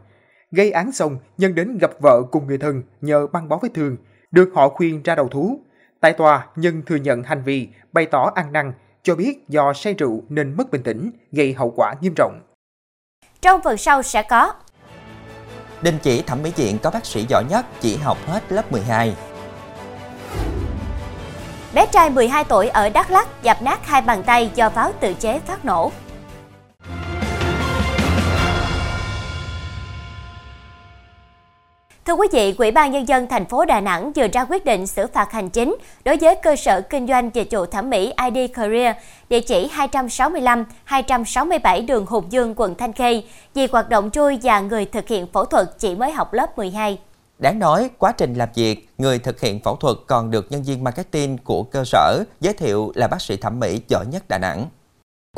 Gây 0.52 0.72
án 0.72 0.92
xong, 0.92 1.18
Nhân 1.38 1.56
đến 1.56 1.78
gặp 1.78 1.92
vợ 2.00 2.24
cùng 2.32 2.48
người 2.48 2.58
thân 2.58 2.84
nhờ 3.02 3.28
băng 3.28 3.50
bó 3.50 3.60
vết 3.62 3.70
thương, 3.74 3.98
được 4.32 4.50
họ 4.54 4.70
khuyên 4.70 5.04
ra 5.04 5.16
đầu 5.16 5.28
thú. 5.28 5.60
Tại 6.00 6.14
tòa, 6.14 6.48
Nhân 6.56 6.82
thừa 6.86 6.96
nhận 6.96 7.24
hành 7.24 7.44
vi, 7.44 7.68
bày 7.92 8.06
tỏ 8.06 8.32
ăn 8.36 8.54
năn, 8.54 8.74
cho 9.04 9.16
biết 9.16 9.50
do 9.50 9.74
say 9.74 9.94
rượu 9.94 10.24
nên 10.30 10.58
mất 10.58 10.72
bình 10.72 10.84
tĩnh, 10.84 11.12
gây 11.32 11.54
hậu 11.54 11.74
quả 11.76 11.94
nghiêm 12.02 12.14
trọng. 12.16 12.42
Trong 13.42 13.62
phần 13.64 13.78
sau 13.78 14.04
sẽ 14.04 14.24
có 14.24 14.54
Đình 15.82 15.98
chỉ 16.02 16.22
thẩm 16.22 16.44
mỹ 16.44 16.52
viện 16.56 16.78
có 16.84 16.92
bác 16.92 17.06
sĩ 17.06 17.26
giỏi 17.30 17.44
nhất 17.50 17.66
chỉ 17.80 17.98
học 17.98 18.18
hết 18.28 18.52
lớp 18.52 18.72
12. 18.72 19.16
Bé 21.74 21.86
trai 21.92 22.10
12 22.10 22.44
tuổi 22.44 22.68
ở 22.68 22.90
Đắk 22.90 23.12
Lắk 23.12 23.44
dập 23.44 23.58
nát 23.62 23.88
hai 23.88 24.02
bàn 24.02 24.24
tay 24.24 24.52
do 24.56 24.70
pháo 24.70 24.92
tự 25.00 25.14
chế 25.14 25.40
phát 25.40 25.66
nổ. 25.66 25.92
Thưa 32.10 32.16
quý 32.16 32.28
vị, 32.32 32.56
Ủy 32.58 32.72
ban 32.72 32.92
nhân 32.92 33.08
dân 33.08 33.28
thành 33.28 33.46
phố 33.46 33.66
Đà 33.66 33.82
Nẵng 33.82 34.12
vừa 34.14 34.28
ra 34.28 34.46
quyết 34.50 34.66
định 34.66 34.88
xử 34.88 35.08
phạt 35.08 35.32
hành 35.32 35.50
chính 35.50 35.76
đối 36.06 36.18
với 36.18 36.36
cơ 36.36 36.56
sở 36.56 36.82
kinh 36.82 37.08
doanh 37.08 37.30
dịch 37.34 37.48
vụ 37.52 37.66
thẩm 37.66 37.90
mỹ 37.90 38.14
ID 38.26 38.52
Career, 38.54 38.96
địa 39.30 39.42
chỉ 39.42 39.68
265 39.72 40.66
267 40.84 41.82
đường 41.82 42.06
Hùng 42.06 42.26
Dương, 42.30 42.54
quận 42.58 42.76
Thanh 42.76 42.94
Khê, 42.94 43.24
vì 43.54 43.68
hoạt 43.72 43.90
động 43.90 44.12
chui 44.12 44.40
và 44.44 44.60
người 44.60 44.86
thực 44.86 45.08
hiện 45.08 45.28
phẫu 45.34 45.46
thuật 45.46 45.68
chỉ 45.80 45.96
mới 45.96 46.12
học 46.12 46.34
lớp 46.34 46.58
12. 46.58 47.00
Đáng 47.40 47.60
nói, 47.60 47.90
quá 47.98 48.12
trình 48.12 48.34
làm 48.34 48.50
việc, 48.56 48.90
người 48.98 49.20
thực 49.20 49.42
hiện 49.42 49.60
phẫu 49.64 49.76
thuật 49.76 49.98
còn 50.08 50.32
được 50.32 50.52
nhân 50.52 50.64
viên 50.64 50.84
marketing 50.84 51.38
của 51.38 51.64
cơ 51.64 51.84
sở 51.86 52.24
giới 52.40 52.54
thiệu 52.54 52.92
là 52.96 53.08
bác 53.08 53.22
sĩ 53.22 53.38
thẩm 53.38 53.60
mỹ 53.60 53.82
giỏi 53.88 54.06
nhất 54.06 54.24
Đà 54.28 54.38
Nẵng. 54.38 54.68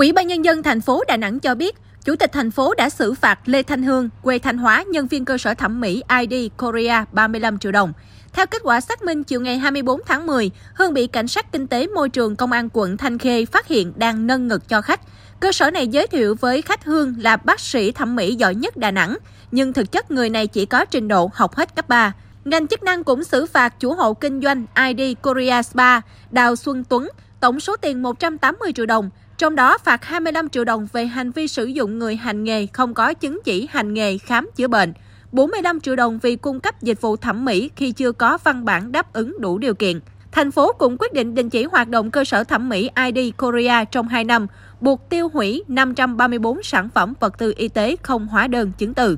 Ủy 0.02 0.12
ban 0.12 0.28
nhân 0.28 0.46
dân 0.46 0.64
thành 0.64 0.82
phố 0.82 1.04
Đà 1.08 1.18
Nẵng 1.18 1.40
cho 1.40 1.56
biết, 1.56 1.76
Chủ 2.06 2.16
tịch 2.16 2.32
thành 2.32 2.52
phố 2.52 2.74
đã 2.74 2.90
xử 2.90 3.14
phạt 3.14 3.40
Lê 3.46 3.64
Thanh 3.64 3.84
Hương, 3.84 4.10
quê 4.22 4.40
Thanh 4.40 4.58
Hóa, 4.58 4.84
nhân 4.84 5.08
viên 5.08 5.26
cơ 5.26 5.38
sở 5.38 5.54
thẩm 5.54 5.82
mỹ 5.82 6.04
ID 6.20 6.52
Korea 6.58 7.06
35 7.12 7.58
triệu 7.58 7.72
đồng. 7.72 7.94
Theo 8.34 8.46
kết 8.46 8.62
quả 8.64 8.82
xác 8.82 9.02
minh 9.04 9.24
chiều 9.24 9.42
ngày 9.42 9.58
24 9.58 10.02
tháng 10.06 10.28
10, 10.28 10.52
Hương 10.76 10.94
bị 10.94 11.08
cảnh 11.08 11.28
sát 11.28 11.52
kinh 11.52 11.68
tế 11.68 11.88
môi 11.88 12.10
trường 12.10 12.36
công 12.36 12.52
an 12.52 12.70
quận 12.74 12.98
Thanh 12.98 13.18
Khê 13.18 13.46
phát 13.46 13.68
hiện 13.68 13.94
đang 13.96 14.28
nâng 14.28 14.48
ngực 14.48 14.70
cho 14.70 14.82
khách. 14.82 15.02
Cơ 15.40 15.52
sở 15.52 15.72
này 15.72 15.88
giới 15.88 16.08
thiệu 16.08 16.36
với 16.36 16.62
khách 16.62 16.86
Hương 16.86 17.16
là 17.18 17.38
bác 17.38 17.60
sĩ 17.60 17.92
thẩm 17.92 18.16
mỹ 18.16 18.36
giỏi 18.36 18.56
nhất 18.56 18.78
Đà 18.78 18.92
Nẵng, 18.92 19.18
nhưng 19.52 19.74
thực 19.74 19.92
chất 19.92 20.12
người 20.12 20.30
này 20.30 20.48
chỉ 20.48 20.66
có 20.66 20.86
trình 20.86 21.08
độ 21.08 21.30
học 21.34 21.56
hết 21.56 21.76
cấp 21.76 21.90
3. 21.90 22.14
Ngành 22.46 22.68
chức 22.68 22.84
năng 22.84 23.04
cũng 23.04 23.24
xử 23.24 23.46
phạt 23.46 23.80
chủ 23.80 23.94
hộ 23.94 24.14
kinh 24.14 24.42
doanh 24.42 24.66
ID 24.88 25.18
Korea 25.22 25.64
Spa, 25.64 26.02
Đào 26.32 26.56
Xuân 26.56 26.84
Tuấn, 26.84 27.10
tổng 27.40 27.60
số 27.60 27.76
tiền 27.76 28.02
180 28.02 28.72
triệu 28.76 28.86
đồng, 28.86 29.10
trong 29.42 29.56
đó 29.56 29.78
phạt 29.78 30.06
25 30.06 30.50
triệu 30.50 30.64
đồng 30.64 30.88
về 30.94 31.06
hành 31.06 31.32
vi 31.32 31.48
sử 31.48 31.66
dụng 31.66 32.00
người 32.00 32.16
hành 32.16 32.44
nghề 32.44 32.66
không 32.66 32.94
có 32.94 33.14
chứng 33.14 33.40
chỉ 33.44 33.68
hành 33.72 33.94
nghề 33.94 34.18
khám 34.18 34.50
chữa 34.56 34.68
bệnh, 34.68 34.94
45 35.32 35.80
triệu 35.80 35.96
đồng 35.96 36.20
vì 36.20 36.36
cung 36.36 36.60
cấp 36.60 36.82
dịch 36.82 37.02
vụ 37.02 37.18
thẩm 37.18 37.46
mỹ 37.46 37.70
khi 37.76 37.92
chưa 37.92 38.12
có 38.12 38.38
văn 38.44 38.66
bản 38.66 38.92
đáp 38.92 39.14
ứng 39.14 39.38
đủ 39.40 39.58
điều 39.58 39.74
kiện. 39.74 40.00
Thành 40.32 40.52
phố 40.52 40.74
cũng 40.74 40.98
quyết 41.00 41.14
định 41.14 41.36
đình 41.36 41.50
chỉ 41.50 41.64
hoạt 41.64 41.90
động 41.90 42.12
cơ 42.12 42.24
sở 42.24 42.44
thẩm 42.44 42.70
mỹ 42.70 42.90
ID 43.06 43.34
Korea 43.38 43.84
trong 43.84 44.08
2 44.08 44.24
năm, 44.24 44.48
buộc 44.82 45.10
tiêu 45.10 45.30
hủy 45.34 45.64
534 45.68 46.64
sản 46.64 46.90
phẩm 46.94 47.14
vật 47.20 47.38
tư 47.38 47.54
y 47.58 47.68
tế 47.68 47.96
không 48.04 48.28
hóa 48.28 48.48
đơn 48.48 48.72
chứng 48.78 48.94
từ. 48.94 49.18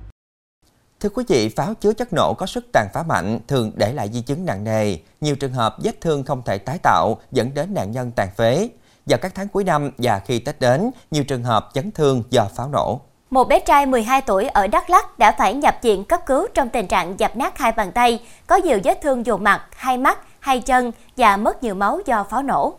Thưa 0.99 1.09
quý 1.09 1.23
vị, 1.27 1.49
pháo 1.49 1.73
chứa 1.73 1.93
chất 1.93 2.13
nổ 2.13 2.33
có 2.33 2.45
sức 2.45 2.65
tàn 2.73 2.87
phá 2.93 3.03
mạnh 3.03 3.39
thường 3.47 3.71
để 3.75 3.93
lại 3.93 4.09
di 4.13 4.21
chứng 4.21 4.45
nặng 4.45 4.63
nề. 4.63 4.97
Nhiều 5.21 5.35
trường 5.35 5.53
hợp 5.53 5.75
vết 5.83 6.01
thương 6.01 6.23
không 6.23 6.41
thể 6.45 6.57
tái 6.57 6.77
tạo 6.83 7.17
dẫn 7.31 7.53
đến 7.53 7.73
nạn 7.73 7.91
nhân 7.91 8.11
tàn 8.15 8.29
phế. 8.37 8.69
Vào 9.05 9.19
các 9.21 9.31
tháng 9.35 9.47
cuối 9.47 9.63
năm 9.63 9.91
và 9.97 10.19
khi 10.19 10.39
Tết 10.39 10.59
đến, 10.59 10.91
nhiều 11.11 11.23
trường 11.23 11.44
hợp 11.44 11.69
chấn 11.73 11.91
thương 11.91 12.23
do 12.29 12.47
pháo 12.55 12.69
nổ. 12.69 13.01
Một 13.29 13.47
bé 13.47 13.59
trai 13.59 13.85
12 13.85 14.21
tuổi 14.21 14.47
ở 14.47 14.67
Đắk 14.67 14.89
Lắk 14.89 15.19
đã 15.19 15.31
phải 15.31 15.53
nhập 15.53 15.75
viện 15.81 16.03
cấp 16.03 16.21
cứu 16.25 16.47
trong 16.53 16.69
tình 16.69 16.88
trạng 16.88 17.19
dập 17.19 17.35
nát 17.35 17.57
hai 17.57 17.71
bàn 17.71 17.91
tay, 17.91 18.19
có 18.47 18.55
nhiều 18.55 18.79
vết 18.83 19.01
thương 19.01 19.23
vùng 19.23 19.44
mặt, 19.44 19.61
hai 19.75 19.97
mắt, 19.97 20.19
hai 20.39 20.60
chân 20.60 20.91
và 21.17 21.38
mất 21.38 21.63
nhiều 21.63 21.75
máu 21.75 22.00
do 22.05 22.24
pháo 22.24 22.43
nổ. 22.43 22.74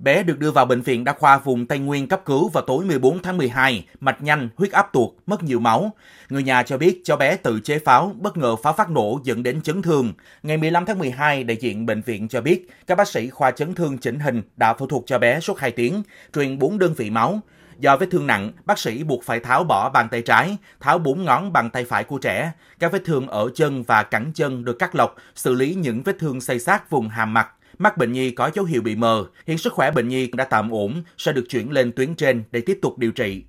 Bé 0.00 0.22
được 0.22 0.38
đưa 0.38 0.50
vào 0.50 0.66
bệnh 0.66 0.82
viện 0.82 1.04
đa 1.04 1.12
khoa 1.12 1.38
vùng 1.38 1.66
Tây 1.66 1.78
Nguyên 1.78 2.08
cấp 2.08 2.22
cứu 2.24 2.48
vào 2.48 2.64
tối 2.66 2.84
14 2.84 3.22
tháng 3.22 3.36
12, 3.36 3.86
mạch 4.00 4.22
nhanh, 4.22 4.48
huyết 4.56 4.72
áp 4.72 4.92
tuột, 4.92 5.10
mất 5.26 5.42
nhiều 5.42 5.60
máu. 5.60 5.92
Người 6.28 6.42
nhà 6.42 6.62
cho 6.62 6.78
biết 6.78 7.00
cháu 7.04 7.16
bé 7.16 7.36
tự 7.36 7.60
chế 7.60 7.78
pháo, 7.78 8.12
bất 8.18 8.36
ngờ 8.36 8.56
pháo 8.56 8.72
phát 8.72 8.90
nổ 8.90 9.20
dẫn 9.24 9.42
đến 9.42 9.62
chấn 9.62 9.82
thương. 9.82 10.12
Ngày 10.42 10.56
15 10.56 10.86
tháng 10.86 10.98
12, 10.98 11.44
đại 11.44 11.56
diện 11.60 11.86
bệnh 11.86 12.02
viện 12.02 12.28
cho 12.28 12.40
biết 12.40 12.68
các 12.86 12.94
bác 12.94 13.08
sĩ 13.08 13.30
khoa 13.30 13.50
chấn 13.50 13.74
thương 13.74 13.98
chỉnh 13.98 14.20
hình 14.20 14.42
đã 14.56 14.74
phẫu 14.74 14.88
thuật 14.88 15.02
cho 15.06 15.18
bé 15.18 15.40
suốt 15.40 15.58
2 15.58 15.70
tiếng, 15.70 16.02
truyền 16.34 16.58
4 16.58 16.78
đơn 16.78 16.94
vị 16.94 17.10
máu. 17.10 17.40
Do 17.78 17.96
vết 17.96 18.06
thương 18.10 18.26
nặng, 18.26 18.52
bác 18.64 18.78
sĩ 18.78 19.02
buộc 19.02 19.24
phải 19.24 19.40
tháo 19.40 19.64
bỏ 19.64 19.90
bàn 19.90 20.08
tay 20.10 20.22
trái, 20.22 20.56
tháo 20.80 20.98
bốn 20.98 21.24
ngón 21.24 21.52
bàn 21.52 21.70
tay 21.70 21.84
phải 21.84 22.04
của 22.04 22.18
trẻ. 22.18 22.52
Các 22.78 22.92
vết 22.92 23.02
thương 23.04 23.28
ở 23.28 23.48
chân 23.54 23.82
và 23.82 24.02
cẳng 24.02 24.32
chân 24.34 24.64
được 24.64 24.78
cắt 24.78 24.94
lọc, 24.94 25.14
xử 25.34 25.54
lý 25.54 25.74
những 25.74 26.02
vết 26.02 26.16
thương 26.18 26.40
xây 26.40 26.58
sát 26.58 26.90
vùng 26.90 27.08
hàm 27.08 27.34
mặt, 27.34 27.48
Mắt 27.80 27.96
bệnh 27.96 28.12
nhi 28.12 28.30
có 28.30 28.50
dấu 28.54 28.64
hiệu 28.64 28.82
bị 28.82 28.96
mờ, 28.96 29.24
hiện 29.46 29.58
sức 29.58 29.72
khỏe 29.72 29.90
bệnh 29.90 30.08
nhi 30.08 30.30
đã 30.32 30.44
tạm 30.44 30.70
ổn, 30.70 31.02
sẽ 31.18 31.32
được 31.32 31.44
chuyển 31.48 31.70
lên 31.70 31.92
tuyến 31.92 32.14
trên 32.14 32.44
để 32.50 32.60
tiếp 32.66 32.78
tục 32.82 32.98
điều 32.98 33.12
trị. 33.12 33.44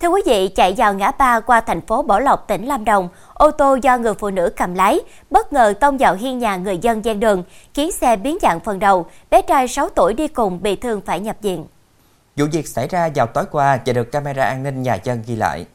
Thưa 0.00 0.08
quý 0.08 0.22
vị, 0.26 0.48
chạy 0.48 0.74
vào 0.76 0.94
ngã 0.94 1.10
ba 1.10 1.40
qua 1.40 1.60
thành 1.60 1.80
phố 1.80 2.02
Bảo 2.02 2.20
Lộc, 2.20 2.48
tỉnh 2.48 2.66
Lâm 2.66 2.84
Đồng, 2.84 3.08
ô 3.34 3.50
tô 3.50 3.78
do 3.82 3.98
người 3.98 4.14
phụ 4.14 4.30
nữ 4.30 4.50
cầm 4.56 4.74
lái 4.74 5.00
bất 5.30 5.52
ngờ 5.52 5.74
tông 5.80 5.98
vào 5.98 6.14
hiên 6.14 6.38
nhà 6.38 6.56
người 6.56 6.78
dân 6.78 7.04
gian 7.04 7.20
đường, 7.20 7.44
khiến 7.74 7.92
xe 7.92 8.16
biến 8.16 8.38
dạng 8.42 8.60
phần 8.60 8.78
đầu, 8.78 9.06
bé 9.30 9.42
trai 9.42 9.68
6 9.68 9.88
tuổi 9.88 10.14
đi 10.14 10.28
cùng 10.28 10.62
bị 10.62 10.76
thương 10.76 11.00
phải 11.00 11.20
nhập 11.20 11.36
viện. 11.42 11.66
Vụ 12.36 12.46
việc 12.52 12.68
xảy 12.68 12.88
ra 12.88 13.08
vào 13.14 13.26
tối 13.26 13.44
qua 13.50 13.78
và 13.86 13.92
được 13.92 14.12
camera 14.12 14.44
an 14.44 14.62
ninh 14.62 14.82
nhà 14.82 14.98
dân 15.04 15.22
ghi 15.26 15.36
lại. 15.36 15.66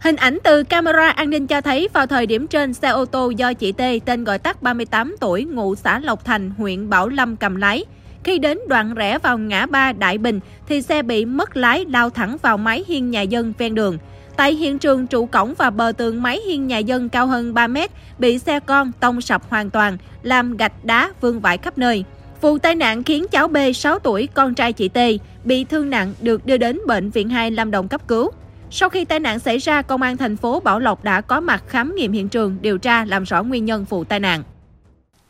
Hình 0.00 0.16
ảnh 0.16 0.38
từ 0.44 0.62
camera 0.62 1.10
an 1.10 1.30
ninh 1.30 1.46
cho 1.46 1.60
thấy 1.60 1.88
vào 1.92 2.06
thời 2.06 2.26
điểm 2.26 2.46
trên 2.46 2.74
xe 2.74 2.88
ô 2.88 3.04
tô 3.04 3.30
do 3.30 3.52
chị 3.52 3.72
T 3.72 3.80
tên 4.04 4.24
gọi 4.24 4.38
tắt 4.38 4.62
38 4.62 5.16
tuổi 5.20 5.44
ngụ 5.44 5.74
xã 5.74 5.98
Lộc 5.98 6.24
Thành, 6.24 6.50
huyện 6.50 6.90
Bảo 6.90 7.08
Lâm 7.08 7.36
cầm 7.36 7.56
lái. 7.56 7.84
Khi 8.24 8.38
đến 8.38 8.58
đoạn 8.68 8.94
rẽ 8.94 9.18
vào 9.18 9.38
ngã 9.38 9.66
ba 9.66 9.92
Đại 9.92 10.18
Bình 10.18 10.40
thì 10.68 10.82
xe 10.82 11.02
bị 11.02 11.24
mất 11.24 11.56
lái 11.56 11.84
lao 11.84 12.10
thẳng 12.10 12.36
vào 12.42 12.58
mái 12.58 12.84
hiên 12.88 13.10
nhà 13.10 13.22
dân 13.22 13.52
ven 13.58 13.74
đường. 13.74 13.98
Tại 14.36 14.54
hiện 14.54 14.78
trường 14.78 15.06
trụ 15.06 15.26
cổng 15.26 15.54
và 15.58 15.70
bờ 15.70 15.92
tường 15.92 16.22
mái 16.22 16.40
hiên 16.46 16.66
nhà 16.66 16.78
dân 16.78 17.08
cao 17.08 17.26
hơn 17.26 17.54
3 17.54 17.66
mét 17.66 17.90
bị 18.18 18.38
xe 18.38 18.60
con 18.60 18.92
tông 19.00 19.20
sập 19.20 19.50
hoàn 19.50 19.70
toàn, 19.70 19.96
làm 20.22 20.56
gạch 20.56 20.84
đá 20.84 21.10
vương 21.20 21.40
vãi 21.40 21.58
khắp 21.58 21.78
nơi. 21.78 22.04
Vụ 22.40 22.58
tai 22.58 22.74
nạn 22.74 23.02
khiến 23.02 23.26
cháu 23.30 23.48
B 23.48 23.56
6 23.74 23.98
tuổi, 23.98 24.28
con 24.34 24.54
trai 24.54 24.72
chị 24.72 24.88
T, 24.88 24.98
bị 25.44 25.64
thương 25.64 25.90
nặng 25.90 26.14
được 26.20 26.46
đưa 26.46 26.56
đến 26.56 26.78
bệnh 26.86 27.10
viện 27.10 27.28
2 27.28 27.50
Lâm 27.50 27.70
Đồng 27.70 27.88
cấp 27.88 28.08
cứu. 28.08 28.30
Sau 28.70 28.88
khi 28.88 29.04
tai 29.04 29.20
nạn 29.20 29.38
xảy 29.38 29.58
ra, 29.58 29.82
công 29.82 30.02
an 30.02 30.16
thành 30.16 30.36
phố 30.36 30.60
Bảo 30.60 30.78
Lộc 30.78 31.04
đã 31.04 31.20
có 31.20 31.40
mặt 31.40 31.64
khám 31.66 31.94
nghiệm 31.96 32.12
hiện 32.12 32.28
trường, 32.28 32.56
điều 32.60 32.78
tra 32.78 33.04
làm 33.04 33.24
rõ 33.24 33.42
nguyên 33.42 33.64
nhân 33.64 33.84
vụ 33.88 34.04
tai 34.04 34.20
nạn. 34.20 34.42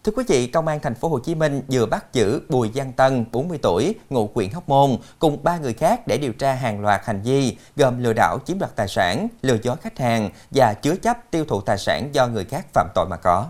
Thưa 0.04 0.12
quý 0.16 0.24
vị, 0.28 0.46
Công 0.46 0.66
an 0.66 0.78
thành 0.82 0.94
phố 0.94 1.08
Hồ 1.08 1.18
Chí 1.18 1.34
Minh 1.34 1.62
vừa 1.70 1.86
bắt 1.86 2.12
giữ 2.12 2.40
Bùi 2.48 2.70
Giang 2.74 2.92
Tân, 2.92 3.24
40 3.32 3.58
tuổi, 3.62 3.94
ngụ 4.10 4.30
huyện 4.34 4.50
Hóc 4.50 4.68
Môn 4.68 4.90
cùng 5.18 5.44
ba 5.44 5.58
người 5.58 5.72
khác 5.72 6.06
để 6.06 6.18
điều 6.18 6.32
tra 6.32 6.52
hàng 6.52 6.80
loạt 6.80 7.00
hành 7.04 7.22
vi 7.22 7.56
gồm 7.76 8.02
lừa 8.02 8.12
đảo 8.12 8.38
chiếm 8.44 8.58
đoạt 8.58 8.76
tài 8.76 8.88
sản, 8.88 9.28
lừa 9.42 9.56
dối 9.62 9.76
khách 9.82 9.98
hàng 9.98 10.30
và 10.50 10.74
chứa 10.74 10.96
chấp 10.96 11.30
tiêu 11.30 11.44
thụ 11.44 11.60
tài 11.60 11.78
sản 11.78 12.08
do 12.12 12.26
người 12.26 12.44
khác 12.44 12.66
phạm 12.74 12.86
tội 12.94 13.06
mà 13.08 13.16
có. 13.16 13.46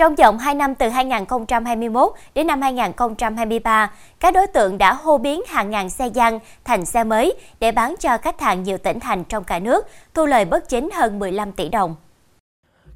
Trong 0.00 0.14
vòng 0.14 0.38
2 0.38 0.54
năm 0.54 0.74
từ 0.74 0.88
2021 0.88 2.12
đến 2.34 2.46
năm 2.46 2.62
2023, 2.62 3.92
các 4.20 4.34
đối 4.34 4.46
tượng 4.46 4.78
đã 4.78 4.92
hô 4.92 5.18
biến 5.18 5.42
hàng 5.48 5.70
ngàn 5.70 5.90
xe 5.90 6.06
gian 6.06 6.38
thành 6.64 6.84
xe 6.84 7.04
mới 7.04 7.34
để 7.60 7.72
bán 7.72 7.94
cho 8.00 8.18
khách 8.18 8.40
hàng 8.40 8.62
nhiều 8.62 8.78
tỉnh 8.78 9.00
thành 9.00 9.24
trong 9.24 9.44
cả 9.44 9.58
nước, 9.58 9.86
thu 10.14 10.26
lời 10.26 10.44
bất 10.44 10.68
chính 10.68 10.90
hơn 10.90 11.18
15 11.18 11.52
tỷ 11.52 11.68
đồng. 11.68 11.96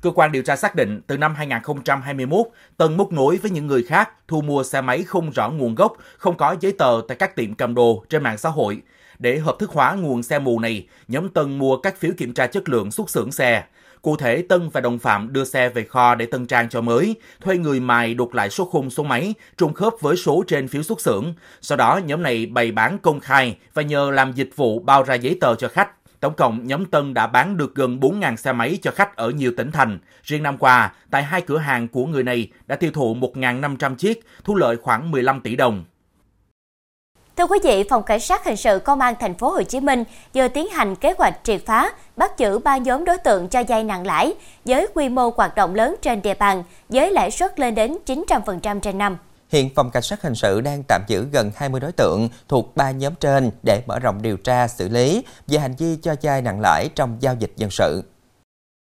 Cơ 0.00 0.10
quan 0.14 0.32
điều 0.32 0.42
tra 0.42 0.56
xác 0.56 0.74
định 0.74 1.00
từ 1.06 1.16
năm 1.16 1.34
2021, 1.34 2.46
Tân 2.76 2.96
móc 2.96 3.12
nối 3.12 3.36
với 3.36 3.50
những 3.50 3.66
người 3.66 3.82
khác 3.82 4.10
thu 4.28 4.40
mua 4.40 4.64
xe 4.64 4.80
máy 4.80 5.02
không 5.02 5.30
rõ 5.30 5.50
nguồn 5.50 5.74
gốc, 5.74 5.92
không 6.18 6.36
có 6.36 6.56
giấy 6.60 6.72
tờ 6.78 7.00
tại 7.08 7.16
các 7.16 7.36
tiệm 7.36 7.54
cầm 7.54 7.74
đồ 7.74 8.04
trên 8.08 8.22
mạng 8.22 8.38
xã 8.38 8.48
hội. 8.48 8.82
Để 9.18 9.38
hợp 9.38 9.56
thức 9.58 9.70
hóa 9.70 9.92
nguồn 9.92 10.22
xe 10.22 10.38
mù 10.38 10.58
này, 10.58 10.86
nhóm 11.08 11.28
Tân 11.28 11.58
mua 11.58 11.76
các 11.76 11.96
phiếu 11.96 12.12
kiểm 12.16 12.34
tra 12.34 12.46
chất 12.46 12.68
lượng 12.68 12.90
xuất 12.90 13.10
xưởng 13.10 13.32
xe. 13.32 13.64
Cụ 14.04 14.16
thể, 14.16 14.42
Tân 14.42 14.68
và 14.68 14.80
đồng 14.80 14.98
phạm 14.98 15.32
đưa 15.32 15.44
xe 15.44 15.68
về 15.68 15.84
kho 15.84 16.14
để 16.14 16.26
tân 16.26 16.46
trang 16.46 16.68
cho 16.68 16.80
mới, 16.80 17.16
thuê 17.40 17.56
người 17.56 17.80
mài 17.80 18.14
đục 18.14 18.34
lại 18.34 18.50
số 18.50 18.64
khung 18.64 18.90
số 18.90 19.02
máy, 19.02 19.34
trùng 19.56 19.72
khớp 19.72 19.92
với 20.00 20.16
số 20.16 20.44
trên 20.46 20.68
phiếu 20.68 20.82
xuất 20.82 21.00
xưởng. 21.00 21.34
Sau 21.60 21.76
đó, 21.76 22.00
nhóm 22.04 22.22
này 22.22 22.46
bày 22.46 22.72
bán 22.72 22.98
công 22.98 23.20
khai 23.20 23.56
và 23.74 23.82
nhờ 23.82 24.10
làm 24.10 24.32
dịch 24.32 24.50
vụ 24.56 24.78
bao 24.78 25.02
ra 25.02 25.14
giấy 25.14 25.38
tờ 25.40 25.54
cho 25.54 25.68
khách. 25.68 26.20
Tổng 26.20 26.34
cộng, 26.34 26.66
nhóm 26.66 26.84
Tân 26.84 27.14
đã 27.14 27.26
bán 27.26 27.56
được 27.56 27.74
gần 27.74 28.00
4.000 28.00 28.36
xe 28.36 28.52
máy 28.52 28.78
cho 28.82 28.90
khách 28.90 29.16
ở 29.16 29.30
nhiều 29.30 29.52
tỉnh 29.56 29.72
thành. 29.72 29.98
Riêng 30.22 30.42
năm 30.42 30.58
qua, 30.58 30.92
tại 31.10 31.22
hai 31.22 31.40
cửa 31.40 31.58
hàng 31.58 31.88
của 31.88 32.06
người 32.06 32.22
này 32.22 32.48
đã 32.66 32.76
tiêu 32.76 32.90
thụ 32.90 33.14
1.500 33.14 33.94
chiếc, 33.94 34.24
thu 34.44 34.54
lợi 34.54 34.76
khoảng 34.76 35.10
15 35.10 35.40
tỷ 35.40 35.56
đồng. 35.56 35.84
Thưa 37.36 37.46
quý 37.46 37.58
vị, 37.64 37.84
Phòng 37.90 38.02
Cảnh 38.02 38.20
sát 38.20 38.44
Hình 38.44 38.56
sự 38.56 38.78
Công 38.78 39.00
an 39.00 39.14
thành 39.20 39.34
phố 39.34 39.48
Hồ 39.48 39.62
Chí 39.62 39.80
Minh 39.80 40.04
vừa 40.34 40.48
tiến 40.48 40.68
hành 40.68 40.96
kế 40.96 41.14
hoạch 41.18 41.40
triệt 41.42 41.62
phá, 41.66 41.92
bắt 42.16 42.38
giữ 42.38 42.58
ba 42.58 42.76
nhóm 42.76 43.04
đối 43.04 43.18
tượng 43.18 43.48
cho 43.48 43.62
vay 43.68 43.84
nặng 43.84 44.06
lãi 44.06 44.34
với 44.64 44.86
quy 44.94 45.08
mô 45.08 45.30
hoạt 45.36 45.54
động 45.54 45.74
lớn 45.74 45.94
trên 46.02 46.22
địa 46.22 46.34
bàn, 46.34 46.64
với 46.88 47.12
lãi 47.12 47.30
suất 47.30 47.60
lên 47.60 47.74
đến 47.74 47.98
900% 48.06 48.80
trên 48.80 48.98
năm. 48.98 49.18
Hiện 49.48 49.70
Phòng 49.74 49.90
Cảnh 49.90 50.02
sát 50.02 50.22
Hình 50.22 50.34
sự 50.34 50.60
đang 50.60 50.82
tạm 50.88 51.02
giữ 51.06 51.26
gần 51.32 51.50
20 51.56 51.80
đối 51.80 51.92
tượng 51.92 52.28
thuộc 52.48 52.76
ba 52.76 52.90
nhóm 52.90 53.14
trên 53.14 53.50
để 53.62 53.82
mở 53.86 53.98
rộng 53.98 54.22
điều 54.22 54.36
tra 54.36 54.68
xử 54.68 54.88
lý 54.88 55.24
về 55.46 55.58
hành 55.58 55.74
vi 55.78 55.96
cho 56.02 56.14
vay 56.22 56.42
nặng 56.42 56.60
lãi 56.60 56.88
trong 56.94 57.16
giao 57.20 57.34
dịch 57.34 57.52
dân 57.56 57.70
sự. 57.70 58.02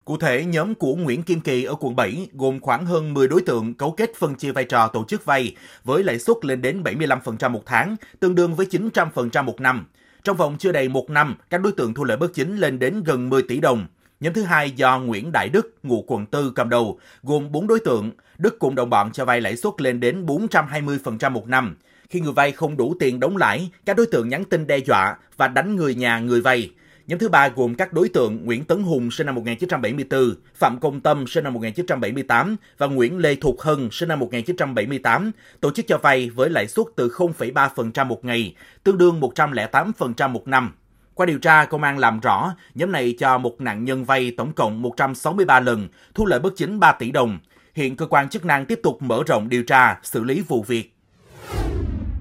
Cụ 0.04 0.16
thể, 0.16 0.44
nhóm 0.44 0.74
của 0.74 0.94
Nguyễn 0.94 1.22
Kim 1.22 1.40
Kỳ 1.40 1.64
ở 1.64 1.74
quận 1.80 1.96
7 1.96 2.28
gồm 2.32 2.60
khoảng 2.60 2.86
hơn 2.86 3.14
10 3.14 3.28
đối 3.28 3.42
tượng 3.42 3.74
cấu 3.74 3.92
kết 3.92 4.12
phân 4.18 4.34
chia 4.34 4.52
vai 4.52 4.64
trò 4.64 4.88
tổ 4.88 5.04
chức 5.08 5.24
vay 5.24 5.56
với 5.84 6.02
lãi 6.02 6.18
suất 6.18 6.36
lên 6.42 6.62
đến 6.62 6.82
75% 6.82 7.50
một 7.50 7.62
tháng, 7.66 7.96
tương 8.20 8.34
đương 8.34 8.54
với 8.54 8.66
900% 8.66 9.44
một 9.44 9.60
năm. 9.60 9.86
Trong 10.24 10.36
vòng 10.36 10.56
chưa 10.58 10.72
đầy 10.72 10.88
một 10.88 11.10
năm, 11.10 11.36
các 11.50 11.60
đối 11.60 11.72
tượng 11.72 11.94
thu 11.94 12.04
lợi 12.04 12.16
bất 12.16 12.34
chính 12.34 12.56
lên 12.56 12.78
đến 12.78 13.02
gần 13.02 13.30
10 13.30 13.42
tỷ 13.42 13.60
đồng. 13.60 13.86
Nhóm 14.20 14.32
thứ 14.32 14.42
hai 14.42 14.70
do 14.70 14.98
Nguyễn 14.98 15.32
Đại 15.32 15.48
Đức, 15.48 15.74
ngụ 15.82 16.04
quận 16.06 16.26
4 16.32 16.54
cầm 16.54 16.68
đầu, 16.68 16.98
gồm 17.22 17.52
4 17.52 17.66
đối 17.66 17.80
tượng. 17.80 18.10
Đức 18.38 18.58
cùng 18.58 18.74
đồng 18.74 18.90
bọn 18.90 19.12
cho 19.12 19.24
vay 19.24 19.40
lãi 19.40 19.56
suất 19.56 19.80
lên 19.80 20.00
đến 20.00 20.26
420% 20.26 21.30
một 21.30 21.48
năm. 21.48 21.76
Khi 22.10 22.20
người 22.20 22.32
vay 22.32 22.52
không 22.52 22.76
đủ 22.76 22.94
tiền 23.00 23.20
đóng 23.20 23.36
lãi, 23.36 23.70
các 23.86 23.96
đối 23.96 24.06
tượng 24.06 24.28
nhắn 24.28 24.44
tin 24.44 24.66
đe 24.66 24.78
dọa 24.78 25.16
và 25.36 25.48
đánh 25.48 25.76
người 25.76 25.94
nhà 25.94 26.18
người 26.18 26.40
vay. 26.40 26.70
Nhóm 27.06 27.18
thứ 27.18 27.28
ba 27.28 27.48
gồm 27.48 27.74
các 27.74 27.92
đối 27.92 28.08
tượng 28.08 28.44
Nguyễn 28.44 28.64
Tấn 28.64 28.82
Hùng 28.82 29.10
sinh 29.10 29.26
năm 29.26 29.34
1974, 29.34 30.34
Phạm 30.54 30.80
Công 30.80 31.00
Tâm 31.00 31.26
sinh 31.26 31.44
năm 31.44 31.54
1978 31.54 32.56
và 32.78 32.86
Nguyễn 32.86 33.18
Lê 33.18 33.34
Thục 33.34 33.60
Hân 33.60 33.88
sinh 33.92 34.08
năm 34.08 34.18
1978, 34.18 35.32
tổ 35.60 35.70
chức 35.70 35.86
cho 35.88 35.98
vay 35.98 36.30
với 36.30 36.50
lãi 36.50 36.68
suất 36.68 36.86
từ 36.96 37.08
0,3% 37.08 38.06
một 38.06 38.24
ngày, 38.24 38.54
tương 38.84 38.98
đương 38.98 39.20
108% 39.20 40.28
một 40.28 40.48
năm. 40.48 40.72
Qua 41.14 41.26
điều 41.26 41.38
tra, 41.38 41.64
công 41.64 41.82
an 41.82 41.98
làm 41.98 42.20
rõ 42.20 42.54
nhóm 42.74 42.92
này 42.92 43.14
cho 43.18 43.38
một 43.38 43.60
nạn 43.60 43.84
nhân 43.84 44.04
vay 44.04 44.30
tổng 44.36 44.52
cộng 44.52 44.82
163 44.82 45.60
lần, 45.60 45.88
thu 46.14 46.26
lợi 46.26 46.40
bất 46.40 46.52
chính 46.56 46.80
3 46.80 46.92
tỷ 46.92 47.10
đồng. 47.10 47.38
Hiện 47.74 47.96
cơ 47.96 48.06
quan 48.06 48.28
chức 48.28 48.44
năng 48.44 48.66
tiếp 48.66 48.80
tục 48.82 49.02
mở 49.02 49.22
rộng 49.26 49.48
điều 49.48 49.62
tra, 49.62 49.98
xử 50.02 50.24
lý 50.24 50.40
vụ 50.40 50.62
việc. 50.62 50.93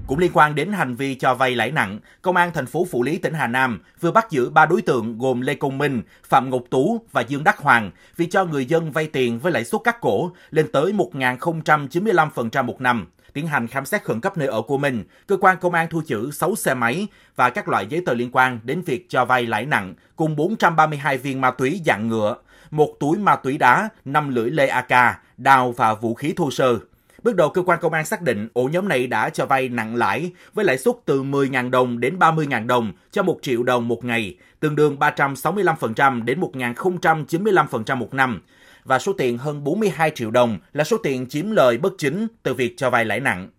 Cũng 0.08 0.20
liên 0.20 0.32
quan 0.34 0.56
đến 0.56 0.74
hành 0.74 0.96
vi 0.96 1.16
cho 1.16 1.36
vay 1.36 1.56
lãi 1.56 1.72
nặng, 1.72 2.00
Công 2.22 2.36
an 2.36 2.52
thành 2.54 2.66
phố 2.66 2.88
Phủ 2.92 3.04
Lý 3.04 3.18
tỉnh 3.18 3.34
Hà 3.34 3.48
Nam 3.48 3.82
vừa 4.00 4.12
bắt 4.12 4.28
giữ 4.30 4.50
ba 4.50 4.66
đối 4.66 4.82
tượng 4.82 5.18
gồm 5.18 5.42
Lê 5.42 5.56
Công 5.56 5.78
Minh, 5.78 6.02
Phạm 6.24 6.50
Ngọc 6.50 6.62
Tú 6.70 7.02
và 7.12 7.22
Dương 7.22 7.44
Đắc 7.44 7.58
Hoàng 7.58 7.92
vì 8.18 8.26
cho 8.26 8.46
người 8.46 8.66
dân 8.66 8.92
vay 8.92 9.08
tiền 9.08 9.40
với 9.40 9.52
lãi 9.52 9.66
suất 9.66 9.82
cắt 9.84 10.02
cổ 10.02 10.32
lên 10.50 10.72
tới 10.72 10.94
1.095% 10.94 12.64
một 12.64 12.82
năm. 12.82 13.08
Tiến 13.34 13.48
hành 13.48 13.68
khám 13.68 13.86
xét 13.86 14.04
khẩn 14.04 14.22
cấp 14.22 14.38
nơi 14.38 14.48
ở 14.48 14.62
của 14.62 14.78
mình, 14.78 15.04
cơ 15.28 15.38
quan 15.38 15.58
công 15.62 15.74
an 15.74 15.88
thu 15.90 16.02
giữ 16.06 16.32
6 16.32 16.56
xe 16.56 16.74
máy 16.74 17.08
và 17.36 17.50
các 17.50 17.68
loại 17.68 17.86
giấy 17.90 18.02
tờ 18.06 18.14
liên 18.14 18.30
quan 18.32 18.60
đến 18.64 18.82
việc 18.82 19.10
cho 19.10 19.26
vay 19.26 19.46
lãi 19.46 19.66
nặng 19.66 19.94
cùng 20.16 20.36
432 20.36 21.18
viên 21.18 21.42
ma 21.42 21.52
túy 21.52 21.82
dạng 21.86 22.08
ngựa 22.08 22.36
một 22.72 22.96
túi 23.00 23.18
ma 23.18 23.36
túy 23.36 23.58
đá, 23.58 23.90
5 24.06 24.36
lưỡi 24.36 24.50
lê 24.50 24.68
AK, 24.68 25.16
đào 25.38 25.72
và 25.72 25.94
vũ 25.94 26.14
khí 26.14 26.34
thô 26.38 26.52
sơ. 26.52 26.80
Bước 27.24 27.36
đầu, 27.36 27.50
cơ 27.50 27.62
quan 27.62 27.80
công 27.82 27.94
an 27.94 28.06
xác 28.06 28.22
định 28.22 28.48
ổ 28.54 28.64
nhóm 28.64 28.88
này 28.88 29.08
đã 29.08 29.30
cho 29.30 29.46
vay 29.46 29.70
nặng 29.70 29.96
lãi 29.96 30.32
với 30.54 30.66
lãi 30.66 30.78
suất 30.78 30.96
từ 31.06 31.24
10.000 31.24 31.70
đồng 31.70 32.00
đến 32.00 32.20
30.000 32.20 32.68
đồng 32.68 32.92
cho 33.12 33.24
1 33.24 33.40
triệu 33.42 33.64
đồng 33.64 33.88
một 33.88 34.06
ngày, 34.06 34.38
tương 34.60 34.76
đương 34.76 34.98
365% 35.00 36.24
đến 36.24 36.40
1.095% 36.40 37.98
một 37.98 38.14
năm 38.14 38.42
và 38.84 39.00
số 39.00 39.14
tiền 39.14 39.38
hơn 39.38 39.64
42 39.64 40.12
triệu 40.16 40.32
đồng 40.32 40.58
là 40.74 40.84
số 40.84 40.98
tiền 40.98 41.30
chiếm 41.30 41.52
lời 41.52 41.78
bất 41.78 41.94
chính 41.98 42.28
từ 42.44 42.54
việc 42.54 42.74
cho 42.78 42.90
vay 42.90 43.06
lãi 43.06 43.20
nặng. 43.20 43.50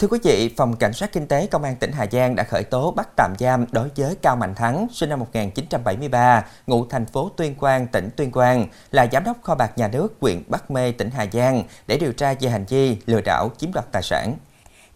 Thưa 0.00 0.08
quý 0.08 0.18
vị, 0.22 0.54
Phòng 0.56 0.76
Cảnh 0.76 0.92
sát 0.92 1.12
Kinh 1.12 1.26
tế 1.26 1.46
Công 1.46 1.62
an 1.62 1.76
tỉnh 1.76 1.92
Hà 1.92 2.06
Giang 2.12 2.36
đã 2.36 2.44
khởi 2.44 2.64
tố 2.64 2.90
bắt 2.90 3.08
tạm 3.16 3.34
giam 3.38 3.64
đối 3.72 3.88
với 3.96 4.14
Cao 4.22 4.36
Mạnh 4.36 4.54
Thắng, 4.54 4.86
sinh 4.92 5.10
năm 5.10 5.18
1973, 5.18 6.44
ngụ 6.66 6.86
thành 6.86 7.06
phố 7.06 7.30
Tuyên 7.36 7.54
Quang, 7.54 7.86
tỉnh 7.86 8.10
Tuyên 8.16 8.32
Quang, 8.32 8.66
là 8.90 9.06
giám 9.12 9.24
đốc 9.24 9.36
kho 9.42 9.54
bạc 9.54 9.72
nhà 9.76 9.88
nước 9.88 10.14
huyện 10.20 10.42
Bắc 10.48 10.70
Mê, 10.70 10.92
tỉnh 10.92 11.10
Hà 11.10 11.26
Giang 11.32 11.62
để 11.86 11.96
điều 11.96 12.12
tra 12.12 12.34
về 12.40 12.50
hành 12.50 12.64
vi 12.68 12.96
lừa 13.06 13.20
đảo 13.20 13.50
chiếm 13.58 13.72
đoạt 13.72 13.92
tài 13.92 14.02
sản. 14.02 14.34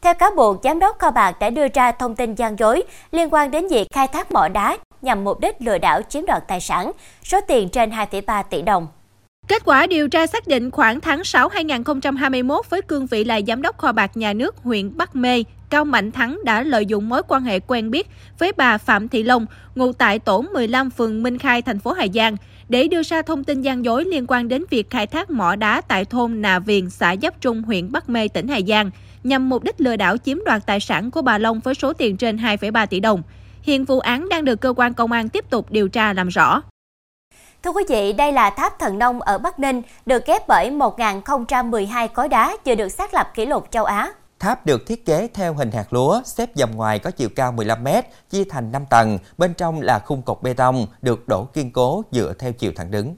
Theo 0.03 0.15
cáo 0.15 0.31
buộc, 0.37 0.61
giám 0.65 0.79
đốc 0.79 0.99
kho 0.99 1.11
bạc 1.11 1.37
đã 1.41 1.51
đưa 1.51 1.69
ra 1.75 1.93
thông 1.93 2.17
tin 2.17 2.35
gian 2.35 2.59
dối 2.59 2.83
liên 3.11 3.35
quan 3.35 3.51
đến 3.51 3.69
việc 3.69 3.87
khai 3.95 4.09
thác 4.09 4.33
mỏ 4.33 4.49
đá 4.49 4.77
nhằm 5.03 5.25
mục 5.25 5.41
đích 5.41 5.63
lừa 5.63 5.79
đảo 5.79 6.01
chiếm 6.09 6.27
đoạt 6.27 6.49
tài 6.49 6.61
sản, 6.61 6.93
số 7.25 7.41
tiền 7.49 7.69
trên 7.69 7.91
2,3 7.91 8.43
tỷ 8.51 8.63
đồng. 8.63 8.89
Kết 9.49 9.63
quả 9.65 9.87
điều 9.87 10.09
tra 10.09 10.27
xác 10.27 10.47
định 10.47 10.71
khoảng 10.71 11.01
tháng 11.01 11.25
6 11.25 11.49
2021 11.49 12.71
với 12.71 12.83
cương 12.83 13.07
vị 13.07 13.25
là 13.25 13.41
giám 13.47 13.63
đốc 13.63 13.79
kho 13.79 13.93
bạc 13.93 14.17
nhà 14.17 14.33
nước 14.33 14.57
huyện 14.57 14.97
Bắc 14.97 15.17
Mê, 15.17 15.45
Cao 15.71 15.85
Mạnh 15.85 16.13
Thắng 16.13 16.39
đã 16.45 16.63
lợi 16.63 16.87
dụng 16.87 17.09
mối 17.09 17.23
quan 17.29 17.43
hệ 17.43 17.61
quen 17.61 17.91
biết 17.91 18.09
với 18.39 18.53
bà 18.57 18.79
Phạm 18.79 19.09
Thị 19.09 19.23
Long, 19.23 19.47
ngụ 19.75 19.93
tại 19.93 20.19
tổ 20.19 20.41
15 20.41 20.91
phường 20.91 21.23
Minh 21.23 21.39
Khai, 21.39 21.63
thành 21.63 21.79
phố 21.79 21.93
Hà 21.93 22.07
Giang, 22.15 22.37
để 22.69 22.89
đưa 22.89 23.03
ra 23.03 23.23
thông 23.23 23.45
tin 23.45 23.63
gian 23.63 23.85
dối 23.85 24.05
liên 24.05 24.25
quan 24.29 24.49
đến 24.49 24.65
việc 24.71 24.91
khai 24.91 25.07
thác 25.07 25.31
mỏ 25.31 25.57
đá 25.57 25.81
tại 25.81 26.05
thôn 26.05 26.43
Nà 26.43 26.59
Viền, 26.59 26.91
xã 26.91 27.17
Giáp 27.23 27.41
Trung, 27.41 27.63
huyện 27.63 27.93
Bắc 27.93 28.09
Mê, 28.09 28.29
tỉnh 28.29 28.49
Hà 28.49 28.61
Giang, 28.69 28.91
nhằm 29.25 29.49
mục 29.49 29.65
đích 29.65 29.81
lừa 29.81 29.97
đảo 29.97 30.17
chiếm 30.17 30.39
đoạt 30.45 30.67
tài 30.67 30.81
sản 30.81 31.11
của 31.11 31.23
bà 31.23 31.39
Long 31.39 31.61
với 31.61 31.75
số 31.75 31.93
tiền 31.93 32.17
trên 32.17 32.37
2,3 32.37 32.87
tỷ 32.87 33.01
đồng. 33.01 33.23
Hiện 33.63 33.85
vụ 33.85 34.01
án 34.01 34.29
đang 34.29 34.45
được 34.45 34.61
cơ 34.61 34.73
quan 34.77 34.95
công 34.95 35.13
an 35.13 35.29
tiếp 35.29 35.51
tục 35.51 35.67
điều 35.71 35.89
tra 35.89 36.13
làm 36.13 36.29
rõ. 36.29 36.63
Thưa 37.65 37.71
quý 37.71 37.85
vị, 37.89 38.13
đây 38.13 38.33
là 38.33 38.51
tháp 38.51 38.79
thần 38.79 38.99
nông 38.99 39.21
ở 39.21 39.39
Bắc 39.39 39.59
Ninh, 39.59 39.83
được 40.07 40.27
ghép 40.27 40.49
bởi 40.49 40.71
1.012 40.71 42.09
khối 42.15 42.29
đá 42.29 42.57
vừa 42.65 42.75
được 42.75 42.89
xác 42.89 43.15
lập 43.15 43.31
kỷ 43.35 43.47
lục 43.47 43.67
châu 43.71 43.85
Á. 43.85 44.13
Tháp 44.39 44.67
được 44.67 44.87
thiết 44.87 45.07
kế 45.07 45.29
theo 45.35 45.55
hình 45.55 45.71
hạt 45.71 45.93
lúa, 45.93 46.21
xếp 46.25 46.51
vòng 46.57 46.77
ngoài 46.77 46.99
có 46.99 47.11
chiều 47.11 47.29
cao 47.37 47.53
15 47.53 47.85
m, 47.85 47.89
chia 48.31 48.45
thành 48.45 48.73
5 48.73 48.87
tầng, 48.91 49.19
bên 49.39 49.55
trong 49.55 49.81
là 49.81 49.99
khung 49.99 50.23
cột 50.23 50.43
bê 50.43 50.55
tông, 50.55 50.87
được 51.03 51.29
đổ 51.29 51.45
kiên 51.45 51.73
cố 51.73 52.03
dựa 52.13 52.33
theo 52.39 52.53
chiều 52.53 52.73
thẳng 52.77 52.91
đứng. 52.91 53.17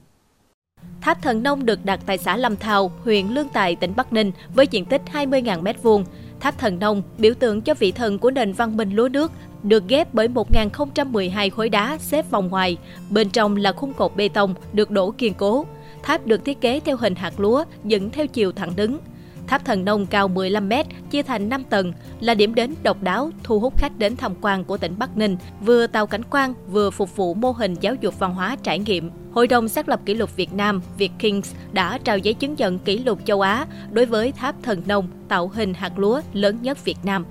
Tháp 1.01 1.23
Thần 1.23 1.43
Nông 1.43 1.67
được 1.67 1.85
đặt 1.85 2.01
tại 2.07 2.19
xã 2.19 2.37
Lâm 2.37 2.57
Thao, 2.57 2.91
huyện 3.05 3.29
Lương 3.29 3.49
Tài, 3.49 3.77
tỉnh 3.77 3.93
Bắc 3.97 4.13
Ninh 4.13 4.33
với 4.55 4.67
diện 4.71 4.85
tích 4.85 5.03
20.000 5.13 5.63
m2. 5.63 6.05
Tháp 6.47 6.59
Thần 6.59 6.79
Nông 6.79 7.03
biểu 7.19 7.35
tượng 7.35 7.61
cho 7.61 7.75
vị 7.75 7.93
thần 7.93 8.19
của 8.19 8.31
nền 8.31 8.53
văn 8.53 8.77
minh 8.77 8.91
lúa 8.93 9.09
nước, 9.09 9.33
được 9.63 9.89
ghép 9.89 10.15
bởi 10.15 10.29
1.012 10.29 11.51
khối 11.51 11.69
đá 11.69 11.99
xếp 12.01 12.31
vòng 12.31 12.49
ngoài. 12.49 12.77
Bên 13.11 13.31
trong 13.31 13.57
là 13.57 13.73
khung 13.73 13.93
cột 13.95 14.17
bê 14.17 14.29
tông 14.29 14.55
được 14.73 14.91
đổ 14.91 15.11
kiên 15.19 15.35
cố. 15.35 15.67
Tháp 16.03 16.27
được 16.27 16.45
thiết 16.45 16.61
kế 16.61 16.81
theo 16.81 16.97
hình 16.97 17.15
hạt 17.15 17.41
lúa, 17.41 17.65
dựng 17.85 18.11
theo 18.11 18.27
chiều 18.27 18.53
thẳng 18.53 18.73
đứng. 18.77 18.99
Tháp 19.47 19.65
Thần 19.65 19.85
Nông 19.85 20.07
cao 20.07 20.29
15 20.29 20.69
m, 20.69 20.73
chia 21.11 21.23
thành 21.23 21.49
5 21.49 21.65
tầng, 21.65 21.93
là 22.21 22.35
điểm 22.35 22.55
đến 22.55 22.75
độc 22.83 23.03
đáo 23.03 23.31
thu 23.43 23.61
hút 23.61 23.79
khách 23.79 23.99
đến 23.99 24.17
tham 24.17 24.35
quan 24.41 24.65
của 24.65 24.77
tỉnh 24.77 24.99
Bắc 24.99 25.17
Ninh, 25.17 25.37
vừa 25.61 25.87
tàu 25.87 26.07
cảnh 26.07 26.23
quan 26.31 26.55
vừa 26.69 26.91
phục 26.91 27.17
vụ 27.17 27.35
mô 27.35 27.51
hình 27.51 27.75
giáo 27.81 27.95
dục 27.95 28.19
văn 28.19 28.35
hóa 28.35 28.57
trải 28.63 28.79
nghiệm. 28.79 29.11
Hội 29.33 29.47
đồng 29.47 29.69
xác 29.69 29.89
lập 29.89 30.01
kỷ 30.05 30.15
lục 30.15 30.37
Việt 30.37 30.53
Nam 30.53 30.83
Việt 30.99 31.13
Kings 31.19 31.55
đã 31.73 31.99
trao 32.05 32.19
giấy 32.19 32.35
chứng 32.35 32.55
nhận 32.55 32.79
kỷ 32.79 32.99
lục 32.99 33.19
châu 33.25 33.41
Á 33.41 33.67
đối 33.91 34.07
với 34.07 34.33
tháp 34.33 34.55
Thần 34.63 34.83
Nông 34.87 35.09
tạo 35.29 35.49
hình 35.55 35.75
hạt 35.75 35.99
lúa 35.99 36.21
lớn 36.33 36.59
nhất 36.63 36.85
Việt 36.85 36.99
Nam. 37.03 37.27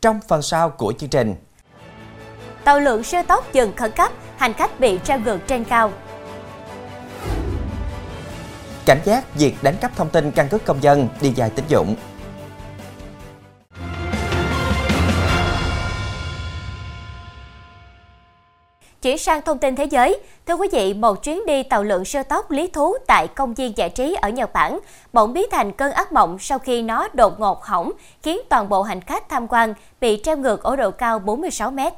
Trong 0.00 0.20
phần 0.28 0.42
sau 0.42 0.70
của 0.70 0.92
chương 0.98 1.10
trình, 1.10 1.34
Tàu 2.64 2.80
lượng 2.80 3.02
siêu 3.02 3.22
tốc 3.28 3.52
dừng 3.52 3.72
khẩn 3.76 3.90
cấp, 3.96 4.12
hành 4.36 4.52
khách 4.52 4.80
bị 4.80 4.98
treo 5.04 5.20
ngược 5.20 5.38
trên 5.46 5.64
cao 5.64 5.92
cảnh 8.90 9.00
giác 9.04 9.34
việc 9.34 9.54
đánh 9.62 9.74
cắp 9.80 9.96
thông 9.96 10.08
tin 10.08 10.30
căn 10.30 10.48
cước 10.48 10.64
công 10.64 10.82
dân 10.82 11.08
đi 11.20 11.32
dài 11.36 11.50
tín 11.50 11.64
dụng. 11.68 11.94
Chuyển 19.02 19.18
sang 19.18 19.42
thông 19.42 19.58
tin 19.58 19.76
thế 19.76 19.84
giới, 19.84 20.20
thưa 20.46 20.54
quý 20.54 20.68
vị, 20.72 20.94
một 20.94 21.22
chuyến 21.22 21.46
đi 21.46 21.62
tàu 21.62 21.82
lượn 21.82 22.04
siêu 22.04 22.22
tốc 22.22 22.50
lý 22.50 22.66
thú 22.66 22.94
tại 23.06 23.28
công 23.28 23.54
viên 23.54 23.76
giải 23.76 23.90
trí 23.90 24.16
ở 24.22 24.28
Nhật 24.28 24.52
Bản 24.52 24.78
bỗng 25.12 25.32
biến 25.32 25.46
thành 25.50 25.72
cơn 25.72 25.92
ác 25.92 26.12
mộng 26.12 26.38
sau 26.38 26.58
khi 26.58 26.82
nó 26.82 27.08
đột 27.12 27.40
ngột 27.40 27.64
hỏng, 27.64 27.92
khiến 28.22 28.40
toàn 28.48 28.68
bộ 28.68 28.82
hành 28.82 29.00
khách 29.00 29.28
tham 29.28 29.48
quan 29.48 29.74
bị 30.00 30.20
treo 30.24 30.36
ngược 30.36 30.62
ở 30.62 30.76
độ 30.76 30.90
cao 30.90 31.18
46 31.18 31.70
mét. 31.70 31.92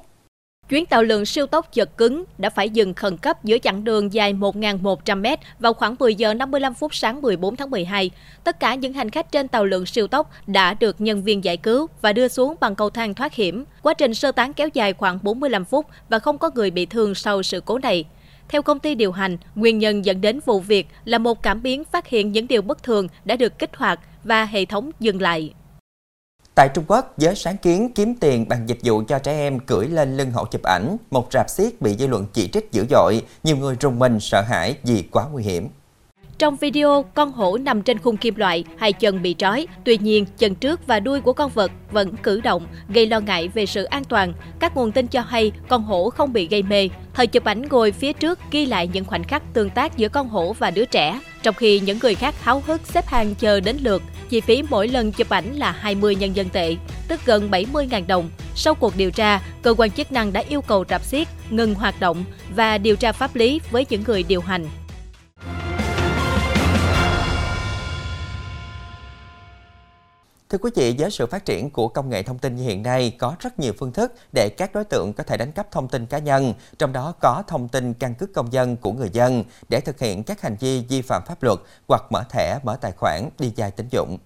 Chuyến 0.73 0.87
tàu 0.87 1.03
lượn 1.03 1.25
siêu 1.25 1.47
tốc 1.47 1.75
giật 1.75 1.97
cứng 1.97 2.25
đã 2.39 2.51
phải 2.51 2.71
dừng 2.71 2.95
khẩn 2.95 3.17
cấp 3.17 3.45
giữa 3.45 3.59
chặng 3.59 3.85
đường 3.85 4.13
dài 4.13 4.35
1.100m 4.35 5.37
vào 5.59 5.73
khoảng 5.73 5.97
10 5.99 6.15
giờ 6.15 6.35
55 6.35 6.75
phút 6.75 6.95
sáng 6.95 7.23
14 7.23 7.57
tháng 7.57 7.71
12. 7.71 8.11
Tất 8.45 8.61
cả 8.61 8.75
những 8.75 8.93
hành 8.93 9.11
khách 9.11 9.33
trên 9.33 9.49
tàu 9.49 9.65
lượn 9.65 9.87
siêu 9.87 10.07
tốc 10.07 10.31
đã 10.47 10.75
được 10.75 11.01
nhân 11.01 11.23
viên 11.23 11.45
giải 11.45 11.57
cứu 11.57 11.87
và 12.01 12.13
đưa 12.13 12.29
xuống 12.29 12.55
bằng 12.61 12.75
cầu 12.75 12.91
thang 12.91 13.15
thoát 13.15 13.35
hiểm. 13.35 13.65
Quá 13.83 13.95
trình 13.95 14.15
sơ 14.15 14.33
tán 14.33 14.53
kéo 14.53 14.69
dài 14.75 14.93
khoảng 14.93 15.19
45 15.23 15.65
phút 15.65 15.87
và 16.09 16.19
không 16.19 16.39
có 16.39 16.51
người 16.55 16.71
bị 16.71 16.87
thương 16.87 17.15
sau 17.15 17.43
sự 17.43 17.61
cố 17.65 17.79
này. 17.79 18.05
Theo 18.49 18.63
công 18.63 18.79
ty 18.79 18.95
điều 18.95 19.13
hành, 19.13 19.37
nguyên 19.55 19.79
nhân 19.79 20.05
dẫn 20.05 20.21
đến 20.21 20.41
vụ 20.45 20.61
việc 20.61 20.87
là 21.05 21.19
một 21.19 21.43
cảm 21.43 21.63
biến 21.63 21.85
phát 21.85 22.07
hiện 22.07 22.33
những 22.33 22.49
điều 22.49 22.63
bất 22.63 22.83
thường 22.83 23.09
đã 23.25 23.37
được 23.37 23.59
kích 23.59 23.77
hoạt 23.77 24.01
và 24.25 24.45
hệ 24.45 24.65
thống 24.65 24.91
dừng 25.01 25.23
lại. 25.23 25.53
Tại 26.55 26.69
Trung 26.69 26.85
Quốc, 26.89 27.19
giới 27.19 27.35
sáng 27.35 27.57
kiến 27.57 27.93
kiếm 27.95 28.15
tiền 28.21 28.49
bằng 28.49 28.69
dịch 28.69 28.79
vụ 28.83 29.03
cho 29.09 29.19
trẻ 29.19 29.33
em 29.33 29.59
cưỡi 29.61 29.87
lên 29.87 30.17
lưng 30.17 30.31
hậu 30.31 30.45
chụp 30.45 30.63
ảnh, 30.63 30.97
một 31.11 31.29
rạp 31.33 31.51
xiếc 31.51 31.83
bị 31.83 31.97
dư 31.99 32.07
luận 32.07 32.27
chỉ 32.33 32.49
trích 32.49 32.73
dữ 32.73 32.87
dội, 32.91 33.23
nhiều 33.45 33.57
người 33.57 33.77
rùng 33.81 33.99
mình 33.99 34.21
sợ 34.21 34.41
hãi 34.41 34.77
vì 34.83 35.03
quá 35.03 35.27
nguy 35.33 35.43
hiểm. 35.43 35.69
Trong 36.43 36.57
video, 36.57 37.05
con 37.15 37.33
hổ 37.33 37.59
nằm 37.59 37.83
trên 37.83 37.99
khung 37.99 38.17
kim 38.17 38.35
loại, 38.35 38.65
hai 38.79 38.93
chân 38.93 39.23
bị 39.23 39.35
trói. 39.39 39.67
Tuy 39.85 39.99
nhiên, 39.99 40.27
chân 40.39 40.55
trước 40.55 40.87
và 40.87 41.01
đuôi 41.01 41.21
của 41.21 41.33
con 41.33 41.51
vật 41.51 41.71
vẫn 41.91 42.17
cử 42.17 42.41
động, 42.41 42.67
gây 42.89 43.07
lo 43.07 43.21
ngại 43.21 43.49
về 43.49 43.67
sự 43.67 43.85
an 43.85 44.05
toàn. 44.05 44.33
Các 44.59 44.77
nguồn 44.77 44.93
tin 44.93 45.07
cho 45.07 45.21
hay 45.21 45.53
con 45.69 45.83
hổ 45.83 46.11
không 46.11 46.33
bị 46.33 46.49
gây 46.49 46.63
mê. 46.63 46.89
Thời 47.15 47.27
chụp 47.27 47.45
ảnh 47.45 47.63
ngồi 47.71 47.93
phía 47.93 48.13
trước 48.13 48.39
ghi 48.51 48.67
lại 48.67 48.89
những 48.93 49.05
khoảnh 49.05 49.25
khắc 49.25 49.43
tương 49.55 49.71
tác 49.71 49.97
giữa 49.97 50.09
con 50.09 50.29
hổ 50.29 50.53
và 50.59 50.71
đứa 50.71 50.85
trẻ, 50.85 51.21
trong 51.43 51.55
khi 51.55 51.81
những 51.81 51.99
người 52.03 52.15
khác 52.15 52.35
háo 52.43 52.63
hức 52.67 52.81
xếp 52.85 53.07
hàng 53.07 53.35
chờ 53.35 53.61
đến 53.61 53.77
lượt. 53.81 54.03
Chi 54.29 54.41
phí 54.41 54.63
mỗi 54.71 54.89
lần 54.89 55.13
chụp 55.13 55.29
ảnh 55.29 55.53
là 55.55 55.73
20 55.73 56.15
nhân 56.15 56.37
dân 56.37 56.49
tệ, 56.49 56.77
tức 57.09 57.21
gần 57.27 57.51
70.000 57.51 58.07
đồng. 58.07 58.31
Sau 58.55 58.75
cuộc 58.75 58.97
điều 58.97 59.11
tra, 59.11 59.41
cơ 59.63 59.75
quan 59.79 59.91
chức 59.91 60.13
năng 60.13 60.33
đã 60.33 60.43
yêu 60.49 60.61
cầu 60.61 60.85
rạp 60.89 61.05
xiếc 61.05 61.29
ngừng 61.51 61.75
hoạt 61.75 62.01
động 62.01 62.25
và 62.57 62.79
điều 62.79 62.97
tra 62.97 63.13
pháp 63.13 63.37
lý 63.37 63.61
với 63.71 63.87
những 63.91 64.03
người 64.07 64.23
điều 64.23 64.41
hành. 64.41 64.67
Thưa 70.53 70.59
quý 70.59 70.71
vị, 70.75 70.95
với 70.99 71.11
sự 71.11 71.27
phát 71.27 71.45
triển 71.45 71.71
của 71.71 71.89
công 71.89 72.11
nghệ 72.11 72.23
thông 72.23 72.39
tin 72.39 72.57
như 72.57 72.63
hiện 72.63 72.83
nay, 72.83 73.17
có 73.19 73.35
rất 73.41 73.59
nhiều 73.59 73.73
phương 73.79 73.93
thức 73.93 74.15
để 74.33 74.49
các 74.49 74.75
đối 74.75 74.85
tượng 74.85 75.13
có 75.13 75.25
thể 75.25 75.37
đánh 75.37 75.53
cắp 75.53 75.71
thông 75.71 75.89
tin 75.89 76.07
cá 76.07 76.19
nhân, 76.19 76.55
trong 76.79 76.93
đó 76.93 77.15
có 77.21 77.43
thông 77.47 77.69
tin 77.69 77.95
căn 77.95 78.15
cước 78.15 78.33
công 78.35 78.53
dân 78.53 78.77
của 78.77 78.93
người 78.93 79.09
dân 79.13 79.45
để 79.69 79.81
thực 79.81 79.99
hiện 79.99 80.23
các 80.23 80.41
hành 80.41 80.57
vi 80.61 80.85
vi 80.89 81.03
phạm 81.03 81.23
pháp 81.27 81.43
luật 81.43 81.59
hoặc 81.89 82.03
mở 82.11 82.25
thẻ, 82.31 82.59
mở 82.63 82.77
tài 82.81 82.93
khoản, 82.93 83.29
đi 83.39 83.53
dài 83.57 83.71
tín 83.71 83.87
dụng. 83.91 84.19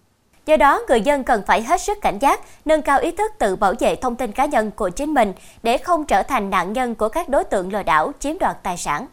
Do 0.47 0.57
đó, 0.57 0.83
người 0.89 1.01
dân 1.01 1.25
cần 1.25 1.43
phải 1.47 1.63
hết 1.63 1.81
sức 1.81 1.99
cảnh 2.03 2.19
giác, 2.21 2.41
nâng 2.65 2.83
cao 2.83 3.01
ý 3.01 3.13
thức 3.13 3.33
tự 3.39 3.57
bảo 3.57 3.75
vệ 3.81 3.97
thông 3.97 4.17
tin 4.17 4.33
cá 4.33 4.47
nhân 4.47 4.71
của 4.71 4.89
chính 4.89 5.15
mình 5.15 5.33
để 5.63 5.79
không 5.79 6.07
trở 6.07 6.23
thành 6.23 6.51
nạn 6.51 6.73
nhân 6.73 6.95
của 6.95 7.09
các 7.09 7.29
đối 7.29 7.45
tượng 7.45 7.73
lừa 7.73 7.83
đảo 7.83 8.13
chiếm 8.19 8.39
đoạt 8.39 8.63
tài 8.63 8.77
sản. 8.77 9.07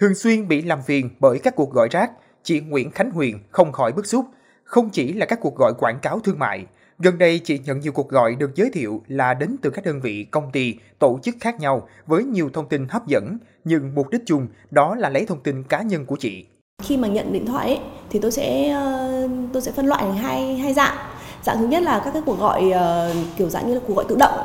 Thường 0.00 0.14
xuyên 0.14 0.48
bị 0.48 0.62
làm 0.62 0.82
phiền 0.82 1.10
bởi 1.20 1.38
các 1.38 1.56
cuộc 1.56 1.72
gọi 1.72 1.88
rác, 1.90 2.10
chị 2.42 2.60
Nguyễn 2.60 2.90
Khánh 2.90 3.10
Huyền 3.10 3.38
không 3.50 3.72
khỏi 3.72 3.92
bức 3.92 4.06
xúc 4.06 4.24
không 4.72 4.90
chỉ 4.90 5.12
là 5.12 5.26
các 5.26 5.40
cuộc 5.40 5.56
gọi 5.56 5.72
quảng 5.78 5.98
cáo 6.02 6.20
thương 6.20 6.38
mại, 6.38 6.66
gần 6.98 7.18
đây 7.18 7.38
chị 7.38 7.58
nhận 7.64 7.80
nhiều 7.80 7.92
cuộc 7.92 8.08
gọi 8.08 8.34
được 8.34 8.54
giới 8.54 8.70
thiệu 8.72 9.02
là 9.08 9.34
đến 9.34 9.56
từ 9.62 9.70
các 9.70 9.84
đơn 9.84 10.00
vị, 10.00 10.26
công 10.30 10.50
ty, 10.52 10.74
tổ 10.98 11.18
chức 11.22 11.34
khác 11.40 11.60
nhau 11.60 11.88
với 12.06 12.24
nhiều 12.24 12.50
thông 12.54 12.68
tin 12.68 12.88
hấp 12.88 13.06
dẫn, 13.06 13.38
nhưng 13.64 13.94
mục 13.94 14.10
đích 14.10 14.20
chung 14.26 14.46
đó 14.70 14.94
là 14.94 15.08
lấy 15.08 15.26
thông 15.26 15.40
tin 15.40 15.62
cá 15.62 15.82
nhân 15.82 16.06
của 16.06 16.16
chị. 16.16 16.44
Khi 16.82 16.96
mà 16.96 17.08
nhận 17.08 17.32
điện 17.32 17.46
thoại 17.46 17.66
ấy, 17.66 17.78
thì 18.10 18.18
tôi 18.18 18.32
sẽ 18.32 18.68
ờ, 18.68 19.28
tôi 19.52 19.62
sẽ 19.62 19.72
phân 19.72 19.86
loại 19.86 20.02
thành 20.02 20.16
hai 20.16 20.56
hai 20.56 20.74
dạng. 20.74 20.96
Dạng 21.42 21.58
thứ 21.58 21.66
nhất 21.66 21.82
là 21.82 22.02
các 22.04 22.10
cái 22.10 22.22
cuộc 22.26 22.38
gọi 22.38 22.70
ờ, 22.70 23.14
kiểu 23.36 23.48
dạng 23.48 23.68
như 23.68 23.74
là 23.74 23.80
cuộc 23.86 23.94
gọi 23.94 24.04
tự 24.08 24.16
động. 24.18 24.38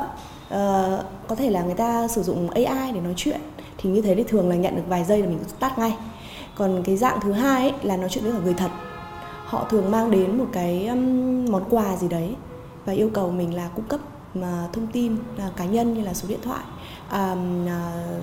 Uh, 0.46 1.04
có 1.28 1.34
thể 1.36 1.50
là 1.50 1.62
người 1.62 1.74
ta 1.74 2.08
sử 2.08 2.22
dụng 2.22 2.50
AI 2.50 2.92
để 2.94 3.00
nói 3.00 3.14
chuyện 3.16 3.40
thì 3.78 3.90
như 3.90 4.02
thế 4.02 4.14
thì 4.14 4.24
thường 4.28 4.48
là 4.48 4.56
nhận 4.56 4.76
được 4.76 4.82
vài 4.88 5.04
giây 5.04 5.20
là 5.22 5.26
mình 5.26 5.38
tắt 5.60 5.78
ngay. 5.78 5.96
Còn 6.54 6.82
cái 6.82 6.96
dạng 6.96 7.20
thứ 7.20 7.32
hai 7.32 7.62
ấy, 7.62 7.72
là 7.82 7.96
nói 7.96 8.08
chuyện 8.08 8.24
với 8.24 8.32
cả 8.32 8.38
người 8.44 8.54
thật 8.54 8.70
họ 9.48 9.66
thường 9.70 9.90
mang 9.90 10.10
đến 10.10 10.38
một 10.38 10.46
cái 10.52 10.86
um, 10.86 11.44
món 11.50 11.64
quà 11.70 11.96
gì 11.96 12.08
đấy 12.08 12.36
và 12.84 12.92
yêu 12.92 13.10
cầu 13.14 13.30
mình 13.30 13.54
là 13.54 13.70
cung 13.74 13.88
cấp 13.88 14.00
mà 14.34 14.68
thông 14.72 14.86
tin 14.86 15.16
à, 15.38 15.50
cá 15.56 15.64
nhân 15.64 15.94
như 15.94 16.00
là 16.02 16.14
số 16.14 16.28
điện 16.28 16.38
thoại 16.42 16.64
à, 17.10 17.34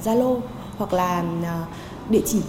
zalo 0.03 0.37
uh, 0.37 0.43
hoặc 0.77 0.93
là 0.93 1.23
uh, 1.41 2.11
địa 2.11 2.21
chỉ. 2.25 2.41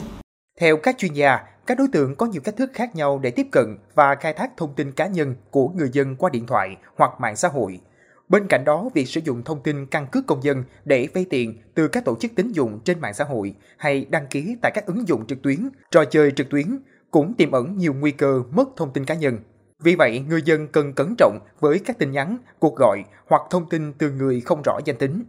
Theo 0.61 0.77
các 0.77 0.99
chuyên 0.99 1.13
gia 1.13 1.39
các 1.67 1.79
đối 1.79 1.89
tượng 1.93 2.15
có 2.15 2.27
nhiều 2.27 2.43
cách 2.45 2.57
thức 2.57 2.71
khác 2.75 2.97
nhau 2.97 3.19
để 3.23 3.31
tiếp 3.31 3.47
cận 3.53 3.79
và 3.95 4.15
khai 4.15 4.33
thác 4.33 4.57
thông 4.57 4.75
tin 4.75 4.93
cá 4.93 5.07
nhân 5.07 5.35
của 5.51 5.69
người 5.69 5.91
dân 5.93 6.17
qua 6.17 6.31
điện 6.33 6.47
thoại 6.47 6.77
hoặc 6.97 7.21
mạng 7.21 7.37
xã 7.37 7.49
hội. 7.49 7.81
Bên 8.29 8.47
cạnh 8.49 8.65
đó, 8.65 8.89
việc 8.95 9.09
sử 9.09 9.21
dụng 9.25 9.43
thông 9.43 9.63
tin 9.63 9.87
căn 9.87 10.07
cước 10.07 10.27
công 10.27 10.43
dân 10.43 10.65
để 10.85 11.09
vay 11.15 11.27
tiền 11.31 11.63
từ 11.75 11.89
các 11.89 12.05
tổ 12.05 12.17
chức 12.21 12.31
tín 12.37 12.53
dụng 12.53 12.81
trên 12.85 13.01
mạng 13.01 13.15
xã 13.15 13.25
hội 13.25 13.55
hay 13.77 14.07
đăng 14.11 14.27
ký 14.27 14.57
tại 14.63 14.73
các 14.75 14.87
ứng 14.87 15.09
dụng 15.09 15.27
trực 15.27 15.43
tuyến, 15.43 15.69
trò 15.91 16.05
chơi 16.05 16.31
trực 16.31 16.51
tuyến 16.51 16.79
cũng 17.11 17.35
tiềm 17.35 17.53
ẩn 17.53 17.79
nhiều 17.79 17.95
nguy 17.95 18.11
cơ 18.11 18.43
mất 18.51 18.69
thông 18.77 18.93
tin 18.93 19.05
cá 19.05 19.15
nhân. 19.15 19.39
Vì 19.83 19.95
vậy, 19.95 20.23
người 20.29 20.43
dân 20.45 20.69
cần 20.69 20.93
cẩn 20.93 21.15
trọng 21.19 21.39
với 21.61 21.79
các 21.79 21.99
tin 21.99 22.13
nhắn, 22.13 22.37
cuộc 22.59 22.77
gọi 22.77 23.03
hoặc 23.27 23.43
thông 23.51 23.69
tin 23.69 23.93
từ 23.93 24.11
người 24.11 24.41
không 24.41 24.63
rõ 24.65 24.79
danh 24.85 24.97
tính. 24.97 25.25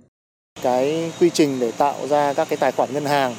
Cái 0.62 1.12
quy 1.20 1.30
trình 1.30 1.60
để 1.60 1.72
tạo 1.72 2.08
ra 2.08 2.34
các 2.34 2.50
cái 2.50 2.58
tài 2.58 2.72
khoản 2.72 2.94
ngân 2.94 3.06
hàng 3.06 3.36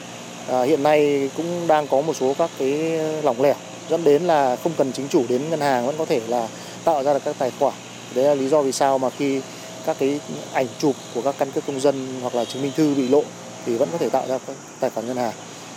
à, 0.48 0.62
hiện 0.62 0.82
nay 0.82 1.30
cũng 1.36 1.66
đang 1.66 1.86
có 1.86 2.00
một 2.00 2.16
số 2.16 2.34
các 2.38 2.50
cái 2.58 2.98
lỏng 3.22 3.42
lẻo 3.42 3.54
dẫn 3.88 4.04
đến 4.04 4.22
là 4.22 4.56
không 4.56 4.72
cần 4.76 4.92
chính 4.92 5.08
chủ 5.08 5.24
đến 5.28 5.50
ngân 5.50 5.60
hàng 5.60 5.86
vẫn 5.86 5.94
có 5.98 6.04
thể 6.04 6.20
là 6.28 6.48
tạo 6.84 7.02
ra 7.02 7.14
được 7.14 7.20
các 7.24 7.36
tài 7.38 7.52
khoản. 7.58 7.74
Đấy 8.14 8.24
là 8.24 8.34
lý 8.34 8.48
do 8.48 8.62
vì 8.62 8.72
sao 8.72 8.98
mà 8.98 9.10
khi 9.10 9.42
các 9.86 9.96
cái 9.98 10.20
ảnh 10.52 10.66
chụp 10.78 10.94
của 11.14 11.22
các 11.22 11.34
căn 11.38 11.50
cước 11.50 11.66
công 11.66 11.80
dân 11.80 12.20
hoặc 12.22 12.34
là 12.34 12.44
chứng 12.44 12.62
minh 12.62 12.72
thư 12.76 12.94
bị 12.94 13.08
lộ 13.08 13.22
thì 13.64 13.76
vẫn 13.76 13.88
có 13.92 13.98
thể 13.98 14.08
tạo 14.08 14.26
ra 14.28 14.38
các 14.46 14.56
tài 14.80 14.90
khoản 14.90 15.06
ngân 15.06 15.16
hàng 15.16 15.32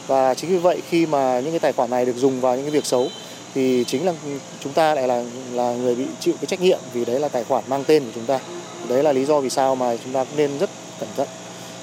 và 0.08 0.34
chính 0.34 0.50
vì 0.50 0.58
vậy 0.58 0.82
khi 0.90 1.06
mà 1.06 1.40
những 1.40 1.52
cái 1.52 1.60
tài 1.60 1.74
khoản 1.74 1.90
này 1.90 2.06
được 2.06 2.16
dùng 2.16 2.42
vào 2.42 2.56
những 2.56 2.66
cái 2.66 2.72
việc 2.72 2.86
xấu 2.86 3.08
thì 3.54 3.84
chính 3.88 4.06
là 4.06 4.14
chúng 4.60 4.74
ta 4.74 4.96
lại 4.96 5.08
là 5.08 5.24
là 5.54 5.76
người 5.76 5.96
bị 5.96 6.06
chịu 6.20 6.34
cái 6.42 6.46
trách 6.46 6.62
nhiệm 6.62 6.80
vì 6.94 7.06
đấy 7.06 7.20
là 7.20 7.30
tài 7.30 7.44
khoản 7.44 7.64
mang 7.68 7.84
tên 7.88 8.04
của 8.04 8.12
chúng 8.16 8.26
ta. 8.26 8.40
Đấy 8.90 9.04
là 9.04 9.12
lý 9.12 9.26
do 9.26 9.40
vì 9.40 9.50
sao 9.50 9.76
mà 9.76 9.98
chúng 10.04 10.14
ta 10.14 10.26
nên 10.38 10.58
rất 10.60 10.70
cẩn 11.00 11.10
thận 11.18 11.28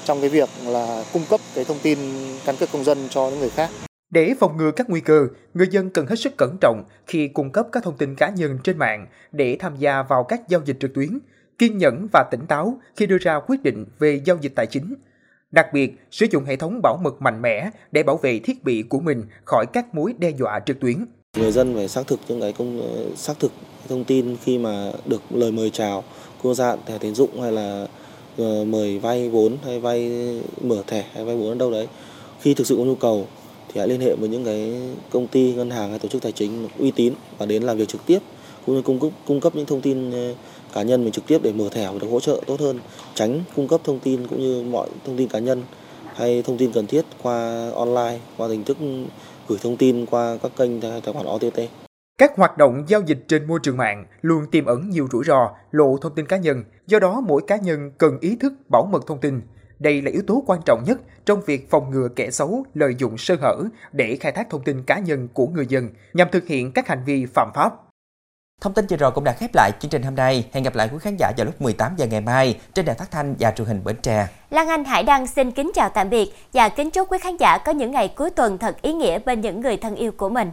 trong 0.05 0.21
cái 0.21 0.29
việc 0.29 0.49
là 0.65 1.03
cung 1.13 1.25
cấp 1.29 1.41
cái 1.55 1.65
thông 1.65 1.79
tin 1.79 1.97
căn 2.45 2.55
cước 2.55 2.71
công 2.71 2.83
dân 2.83 3.07
cho 3.09 3.29
những 3.29 3.39
người 3.39 3.49
khác. 3.49 3.69
Để 4.09 4.33
phòng 4.39 4.57
ngừa 4.57 4.71
các 4.71 4.89
nguy 4.89 5.01
cơ, 5.01 5.27
người 5.53 5.67
dân 5.71 5.89
cần 5.89 6.07
hết 6.07 6.15
sức 6.15 6.37
cẩn 6.37 6.57
trọng 6.61 6.83
khi 7.07 7.27
cung 7.27 7.51
cấp 7.51 7.67
các 7.71 7.83
thông 7.83 7.97
tin 7.97 8.15
cá 8.15 8.29
nhân 8.29 8.57
trên 8.63 8.77
mạng 8.77 9.07
để 9.31 9.57
tham 9.59 9.75
gia 9.77 10.03
vào 10.03 10.23
các 10.23 10.49
giao 10.49 10.61
dịch 10.65 10.77
trực 10.79 10.93
tuyến, 10.93 11.19
kiên 11.57 11.77
nhẫn 11.77 12.07
và 12.13 12.25
tỉnh 12.31 12.45
táo 12.47 12.79
khi 12.95 13.05
đưa 13.05 13.17
ra 13.17 13.39
quyết 13.47 13.63
định 13.63 13.85
về 13.99 14.21
giao 14.25 14.37
dịch 14.41 14.55
tài 14.55 14.65
chính. 14.65 14.95
Đặc 15.51 15.73
biệt, 15.73 15.91
sử 16.11 16.25
dụng 16.31 16.45
hệ 16.45 16.55
thống 16.55 16.79
bảo 16.83 16.97
mật 17.03 17.21
mạnh 17.21 17.41
mẽ 17.41 17.69
để 17.91 18.03
bảo 18.03 18.17
vệ 18.17 18.39
thiết 18.39 18.63
bị 18.63 18.83
của 18.89 18.99
mình 18.99 19.23
khỏi 19.45 19.65
các 19.73 19.95
mối 19.95 20.13
đe 20.17 20.29
dọa 20.39 20.59
trực 20.65 20.79
tuyến. 20.79 21.05
Người 21.37 21.51
dân 21.51 21.75
phải 21.75 21.87
xác 21.87 22.07
thực 22.07 22.19
những 22.27 22.41
cái 22.41 22.53
công 22.53 22.81
xác 23.15 23.39
thực 23.39 23.51
thông 23.89 24.03
tin 24.03 24.37
khi 24.43 24.57
mà 24.57 24.91
được 25.05 25.21
lời 25.29 25.51
mời 25.51 25.69
chào, 25.69 26.03
cô 26.43 26.53
dạng 26.53 26.79
thẻ 26.85 26.97
tín 26.97 27.15
dụng 27.15 27.41
hay 27.41 27.51
là 27.51 27.87
ờ, 28.37 28.65
mời 28.65 28.99
vay 28.99 29.29
vốn 29.29 29.57
hay 29.65 29.79
vay 29.79 30.11
mở 30.61 30.83
thẻ 30.87 31.05
hay 31.13 31.25
vay 31.25 31.35
vốn 31.35 31.49
ở 31.49 31.55
đâu 31.55 31.71
đấy. 31.71 31.87
Khi 32.41 32.53
thực 32.53 32.67
sự 32.67 32.75
có 32.77 32.83
nhu 32.83 32.95
cầu 32.95 33.27
thì 33.73 33.79
hãy 33.79 33.87
liên 33.87 34.01
hệ 34.01 34.15
với 34.15 34.29
những 34.29 34.45
cái 34.45 34.73
công 35.11 35.27
ty 35.27 35.53
ngân 35.53 35.69
hàng 35.69 35.89
hay 35.89 35.99
tổ 35.99 36.09
chức 36.09 36.21
tài 36.21 36.31
chính 36.31 36.67
uy 36.79 36.91
tín 36.91 37.13
và 37.37 37.45
đến 37.45 37.63
làm 37.63 37.77
việc 37.77 37.87
trực 37.87 38.05
tiếp 38.05 38.19
cũng 38.65 38.75
như 38.75 38.81
cung 38.81 38.99
cấp 38.99 39.11
cung 39.27 39.41
cấp 39.41 39.55
những 39.55 39.65
thông 39.65 39.81
tin 39.81 40.11
cá 40.73 40.81
nhân 40.81 41.03
mình 41.03 41.11
trực 41.11 41.27
tiếp 41.27 41.39
để 41.43 41.51
mở 41.51 41.69
thẻ 41.71 41.87
và 41.87 41.99
được 42.01 42.07
hỗ 42.11 42.19
trợ 42.19 42.41
tốt 42.47 42.59
hơn 42.59 42.79
tránh 43.15 43.41
cung 43.55 43.67
cấp 43.67 43.81
thông 43.83 43.99
tin 43.99 44.27
cũng 44.27 44.39
như 44.39 44.63
mọi 44.63 44.89
thông 45.05 45.17
tin 45.17 45.27
cá 45.27 45.39
nhân 45.39 45.63
hay 46.15 46.43
thông 46.45 46.57
tin 46.57 46.71
cần 46.71 46.87
thiết 46.87 47.01
qua 47.23 47.69
online 47.75 48.19
qua 48.37 48.47
hình 48.47 48.63
thức 48.63 48.77
gửi 49.47 49.59
thông 49.61 49.77
tin 49.77 50.05
qua 50.05 50.37
các 50.43 50.51
kênh 50.57 50.81
tài 50.81 51.13
khoản 51.13 51.25
OTT. 51.25 51.59
Các 52.17 52.31
hoạt 52.37 52.57
động 52.57 52.83
giao 52.87 53.01
dịch 53.01 53.25
trên 53.27 53.47
môi 53.47 53.59
trường 53.63 53.77
mạng 53.77 54.05
luôn 54.21 54.45
tiềm 54.51 54.65
ẩn 54.65 54.89
nhiều 54.89 55.07
rủi 55.11 55.23
ro, 55.23 55.51
lộ 55.71 55.97
thông 55.97 56.15
tin 56.15 56.25
cá 56.25 56.37
nhân, 56.37 56.63
do 56.87 56.99
đó 56.99 57.21
mỗi 57.27 57.41
cá 57.47 57.55
nhân 57.55 57.91
cần 57.97 58.17
ý 58.21 58.35
thức 58.35 58.53
bảo 58.71 58.89
mật 58.91 59.07
thông 59.07 59.19
tin. 59.19 59.41
Đây 59.79 60.01
là 60.01 60.11
yếu 60.11 60.21
tố 60.27 60.43
quan 60.47 60.59
trọng 60.65 60.83
nhất 60.85 61.01
trong 61.25 61.41
việc 61.45 61.69
phòng 61.69 61.91
ngừa 61.91 62.07
kẻ 62.15 62.31
xấu 62.31 62.63
lợi 62.73 62.95
dụng 62.97 63.17
sơ 63.17 63.35
hở 63.41 63.57
để 63.91 64.17
khai 64.19 64.31
thác 64.31 64.49
thông 64.49 64.63
tin 64.63 64.83
cá 64.83 64.99
nhân 64.99 65.27
của 65.33 65.47
người 65.47 65.65
dân 65.69 65.89
nhằm 66.13 66.27
thực 66.31 66.47
hiện 66.47 66.71
các 66.71 66.87
hành 66.87 67.03
vi 67.05 67.25
phạm 67.25 67.51
pháp. 67.55 67.88
Thông 68.61 68.73
tin 68.73 68.85
vừa 68.89 68.97
rồi 68.97 69.11
cũng 69.11 69.23
đã 69.23 69.31
khép 69.31 69.49
lại 69.53 69.71
chương 69.79 69.91
trình 69.91 70.03
hôm 70.03 70.15
nay. 70.15 70.45
Hẹn 70.53 70.63
gặp 70.63 70.75
lại 70.75 70.89
quý 70.91 70.97
khán 71.01 71.17
giả 71.17 71.31
vào 71.37 71.45
lúc 71.45 71.61
18 71.61 71.95
giờ 71.97 72.05
ngày 72.05 72.21
mai 72.21 72.59
trên 72.73 72.85
đài 72.85 72.95
phát 72.95 73.11
thanh 73.11 73.35
và 73.39 73.51
truyền 73.51 73.67
hình 73.67 73.83
Bến 73.83 73.95
Tre. 74.01 74.27
Lan 74.49 74.67
Anh 74.67 74.85
Hải 74.85 75.03
Đăng 75.03 75.27
xin 75.27 75.51
kính 75.51 75.71
chào 75.75 75.89
tạm 75.89 76.09
biệt 76.09 76.33
và 76.53 76.69
kính 76.69 76.91
chúc 76.91 77.11
quý 77.11 77.17
khán 77.21 77.37
giả 77.37 77.57
có 77.57 77.71
những 77.71 77.91
ngày 77.91 78.07
cuối 78.07 78.29
tuần 78.29 78.57
thật 78.57 78.81
ý 78.81 78.93
nghĩa 78.93 79.19
bên 79.19 79.41
những 79.41 79.61
người 79.61 79.77
thân 79.77 79.95
yêu 79.95 80.11
của 80.11 80.29
mình. 80.29 80.51